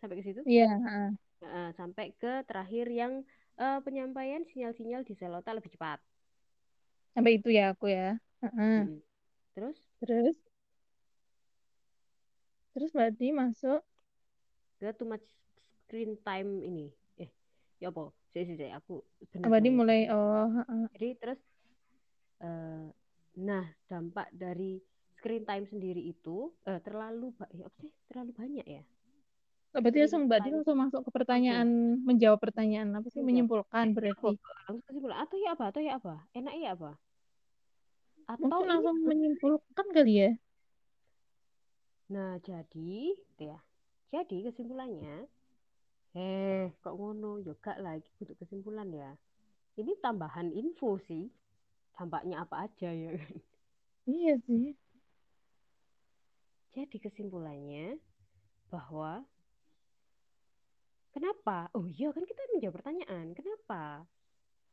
Sampai 0.00 0.16
ke 0.18 0.24
situ? 0.28 0.42
Iya, 0.48 0.64
heeh. 0.84 1.10
Heeh, 1.42 1.68
sampai 1.78 2.06
ke 2.22 2.32
terakhir 2.48 2.86
yang 3.00 3.12
eh, 3.64 3.78
penyampaian 3.86 4.42
sinyal-sinyal 4.50 5.02
di 5.08 5.14
sel 5.20 5.32
otak 5.40 5.54
lebih 5.58 5.72
cepat. 5.76 5.98
Sampai 7.14 7.32
itu 7.38 7.48
ya 7.58 7.62
aku 7.72 7.84
ya. 7.96 8.02
Heeh. 8.42 8.74
Mm-mm. 8.76 9.02
Terus 9.54 9.76
Terus 10.00 10.36
terus 12.74 12.90
berarti 12.96 13.26
masuk 13.40 13.80
ke 14.80 14.88
too 14.98 15.06
much 15.06 15.26
screen 15.84 16.16
time 16.26 16.50
ini. 16.64 16.86
Eh, 17.22 17.30
ya 17.82 17.88
apa? 17.92 18.10
Sih 18.32 18.42
sih 18.48 18.56
sih, 18.60 18.70
aku 18.78 19.02
berarti 19.48 19.70
mulai 19.78 19.98
oh 20.12 20.46
heeh. 20.56 20.84
Jadi 20.94 21.08
terus 21.20 21.40
eh, 22.46 22.86
nah 23.46 23.64
dampak 23.90 24.28
dari 24.34 24.80
screen 25.16 25.44
time 25.48 25.64
sendiri 25.68 26.02
itu 26.12 26.36
eh, 26.68 26.80
terlalu 26.86 27.26
ba- 27.38 27.52
ya 27.56 27.64
apa 27.68 27.78
sih? 27.84 27.92
Terlalu 28.08 28.30
banyak 28.40 28.66
ya. 28.66 28.82
Oh, 29.70 29.78
berarti 29.78 30.02
langsung 30.02 30.26
berarti 30.26 30.50
time 30.50 30.56
langsung 30.58 30.76
masuk 30.82 31.00
ke 31.06 31.10
pertanyaan 31.14 31.68
menjawab 32.02 32.42
pertanyaan 32.42 32.90
apa 32.90 33.06
sih 33.06 33.22
menyimpulkan 33.22 33.86
Eh, 33.86 33.94
berarti. 33.94 34.34
Langsung 34.66 34.82
kesimpulan 34.90 35.18
atau 35.22 35.36
ya 35.38 35.50
apa? 35.54 35.64
Atau 35.70 35.80
ya 35.82 35.92
apa? 35.94 36.14
Enak 36.34 36.54
ya 36.58 36.68
apa? 36.74 36.90
Atau 38.26 38.42
Mungkin 38.50 38.66
langsung 38.66 38.96
menyimpulkan 39.06 39.86
kali 39.94 40.12
ya. 40.26 40.30
Nah, 42.10 42.42
jadi, 42.42 43.14
gitu 43.14 43.42
ya. 43.46 43.58
Jadi 44.10 44.42
kesimpulannya, 44.50 45.30
eh, 46.18 46.74
kok 46.82 46.94
ngono? 46.98 47.38
Ya 47.46 47.54
gak 47.62 47.78
lagi 47.78 48.10
untuk 48.18 48.34
kesimpulan 48.42 48.90
ya. 48.90 49.14
Ini 49.78 49.94
tambahan 50.02 50.50
info 50.50 50.98
sih. 51.06 51.30
Dampaknya 51.94 52.42
apa 52.42 52.66
aja 52.66 52.90
ya 52.90 53.14
kan. 53.14 53.34
Iya 54.06 54.34
sih. 54.46 54.74
Jadi 56.74 56.96
kesimpulannya 57.02 57.98
bahwa 58.70 59.26
kenapa? 61.14 61.70
Oh 61.76 61.86
iya 61.86 62.10
kan 62.14 62.24
kita 62.26 62.42
menjawab 62.54 62.74
pertanyaan. 62.80 63.26
Kenapa 63.36 64.06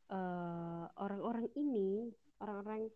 eh, 0.10 0.86
orang-orang 0.98 1.48
ini, 1.58 2.10
orang-orang 2.42 2.90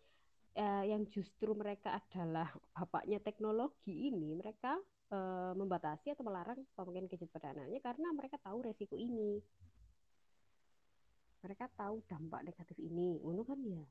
eh, 0.56 0.84
yang 0.88 1.02
justru 1.10 1.52
mereka 1.52 2.00
adalah 2.00 2.48
bapaknya 2.72 3.18
teknologi 3.20 4.08
ini, 4.10 4.34
mereka 4.36 4.78
eh, 5.12 5.52
membatasi 5.56 6.14
atau 6.14 6.24
melarang 6.24 6.58
pemakaian 6.74 7.08
gadget 7.10 7.30
pada 7.30 7.52
anaknya 7.52 7.80
karena 7.84 8.08
mereka 8.14 8.36
tahu 8.40 8.64
resiko 8.64 8.96
ini. 8.96 9.40
Mereka 11.42 11.66
tahu 11.74 12.06
dampak 12.06 12.46
negatif 12.46 12.78
ini. 12.78 13.18
Ngono 13.18 13.42
kan 13.42 13.58
ya. 13.66 13.82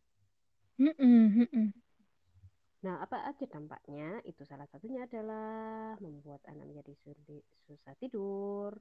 Nah, 2.82 2.98
apa 2.98 3.30
aja 3.30 3.46
dampaknya? 3.46 4.26
Itu 4.26 4.42
salah 4.42 4.66
satunya 4.66 5.06
adalah 5.06 5.94
membuat 6.02 6.42
anak 6.50 6.66
menjadi 6.66 6.94
sulit, 7.06 7.46
susah 7.70 7.94
tidur, 8.02 8.74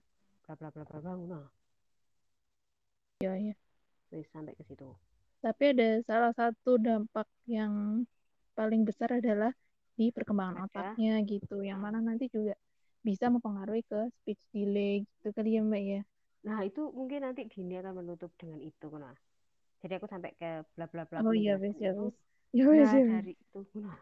bla 0.56 0.68
bla 0.74 0.84
bla 0.84 0.98
bla 1.00 1.12
bla. 1.14 1.26
Nah, 1.36 1.48
Iya, 3.20 3.32
iya. 3.36 3.54
wis 4.10 4.26
sampai 4.32 4.56
ke 4.56 4.64
situ. 4.64 4.88
Tapi 5.44 5.62
ada 5.76 6.00
salah 6.04 6.32
satu 6.36 6.76
dampak 6.80 7.28
yang 7.48 8.04
paling 8.56 8.84
besar 8.84 9.20
adalah 9.20 9.52
di 9.96 10.08
perkembangan 10.12 10.64
otaknya 10.68 11.20
gitu, 11.28 11.60
yang 11.60 11.80
mana 11.80 12.00
nanti 12.00 12.28
juga 12.32 12.56
bisa 13.04 13.28
mempengaruhi 13.32 13.84
ke 13.84 14.08
speech 14.20 14.40
delay 14.52 15.04
gitu 15.04 15.32
kali 15.32 15.56
ya 15.56 15.60
Mbak 15.64 15.82
ya. 15.84 16.00
Nah, 16.48 16.58
itu 16.64 16.88
mungkin 16.92 17.24
nanti 17.24 17.44
Dini 17.48 17.76
akan 17.80 18.00
menutup 18.04 18.32
dengan 18.40 18.60
itu. 18.60 18.88
Nah, 18.96 19.12
jadi 19.84 20.00
aku 20.00 20.08
sampai 20.08 20.32
ke 20.36 20.64
bla 20.76 20.88
bla 20.88 21.04
bla 21.08 21.20
Oh 21.24 21.32
iya 21.36 21.56
menjelaskan 21.60 21.60
wes 21.60 21.76
ya 21.80 21.92
wes. 21.96 22.16
Ya 22.56 22.64
wes 22.68 22.88
ya 22.88 23.00
dari 23.04 23.32
itu, 23.36 23.60
nah, 23.80 23.98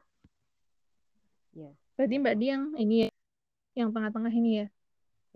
ya, 1.55 1.71
Berarti 1.99 2.15
ya 2.15 2.23
Mbak. 2.23 2.35
Di 2.39 2.47
yang 2.47 2.65
ini 2.79 2.95
ya, 3.03 3.09
yang 3.79 3.89
tengah-tengah 3.91 4.31
ini 4.35 4.51
ya. 4.63 4.67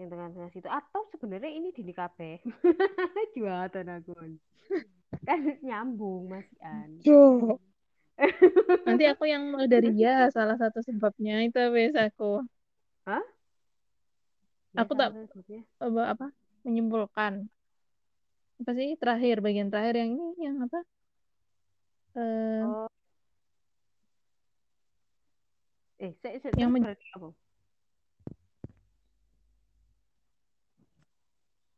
Yang 0.00 0.08
tengah-tengah 0.12 0.50
situ. 0.52 0.68
Atau 0.68 1.02
sebenarnya 1.12 1.50
ini 1.52 1.68
Dini 1.70 1.92
kabeh. 1.92 2.40
Juatan 3.36 3.86
aku. 4.00 4.12
Kan 5.28 5.40
nyambung, 5.62 6.32
Mas 6.32 6.48
An. 6.64 6.90
Nanti 8.82 9.04
aku 9.06 9.24
yang 9.30 9.54
mulai 9.54 9.68
dari 9.70 9.94
ya 9.94 10.26
salah 10.34 10.56
satu 10.58 10.82
sebabnya 10.82 11.38
itu 11.46 11.60
wes 11.70 11.94
aku. 11.94 12.42
Hah? 13.06 13.22
Ya, 14.72 14.82
Aku 14.82 14.92
tak 14.96 15.12
apa, 15.78 16.02
apa 16.16 16.26
menyimpulkan 16.64 17.46
apa 18.62 18.70
sih 18.78 18.88
terakhir 19.00 19.36
bagian 19.44 19.68
terakhir 19.70 19.94
yang 20.00 20.10
ini 20.16 20.26
yang 20.46 20.56
apa? 20.66 20.80
Eh, 22.16 22.62
Oh, 22.64 22.88
eh, 26.00 26.12
saya, 26.22 26.36
saya, 26.42 26.52
yang 26.58 26.70
terus 26.70 26.74
men- 26.74 26.84
berarti 26.86 27.06
apa? 27.16 27.28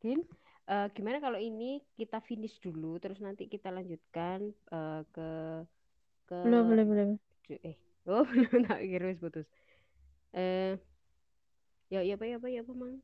Din, 0.04 0.20
eh, 0.68 0.86
gimana 0.92 1.16
kalau 1.16 1.40
ini 1.40 1.80
kita 1.96 2.20
finish 2.28 2.60
dulu, 2.60 3.00
terus 3.00 3.16
nanti 3.24 3.48
kita 3.48 3.72
lanjutkan 3.72 4.52
eh, 4.52 5.00
ke 5.08 5.28
ke 6.28 6.36
belum 6.44 6.62
belum 6.68 6.86
belum. 6.92 7.10
eh 7.64 7.76
oh 8.12 8.20
belum 8.28 8.68
tak 8.68 8.84
kira 8.84 9.04
wis 9.08 9.20
putus. 9.24 9.48
Eh, 10.36 10.76
ya 11.88 12.04
ya 12.04 12.20
apa 12.20 12.24
ya 12.28 12.36
apa 12.36 12.48
ya 12.52 12.60
apa 12.60 12.72
mang? 12.76 13.00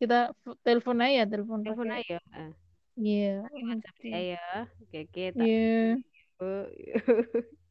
Kita 0.00 0.32
telepon 0.64 1.04
aja, 1.04 1.28
telepon 1.28 1.60
Telepon 1.68 1.90
aja. 1.92 2.16
Eh, 2.32 2.52
iya. 2.96 3.44
WhatsApp 3.44 3.96
Oke. 3.98 4.08
saya. 4.08 4.44
Oke, 4.80 4.98
oke, 5.04 5.24
tak. 5.36 5.44
Iya. 5.44 6.00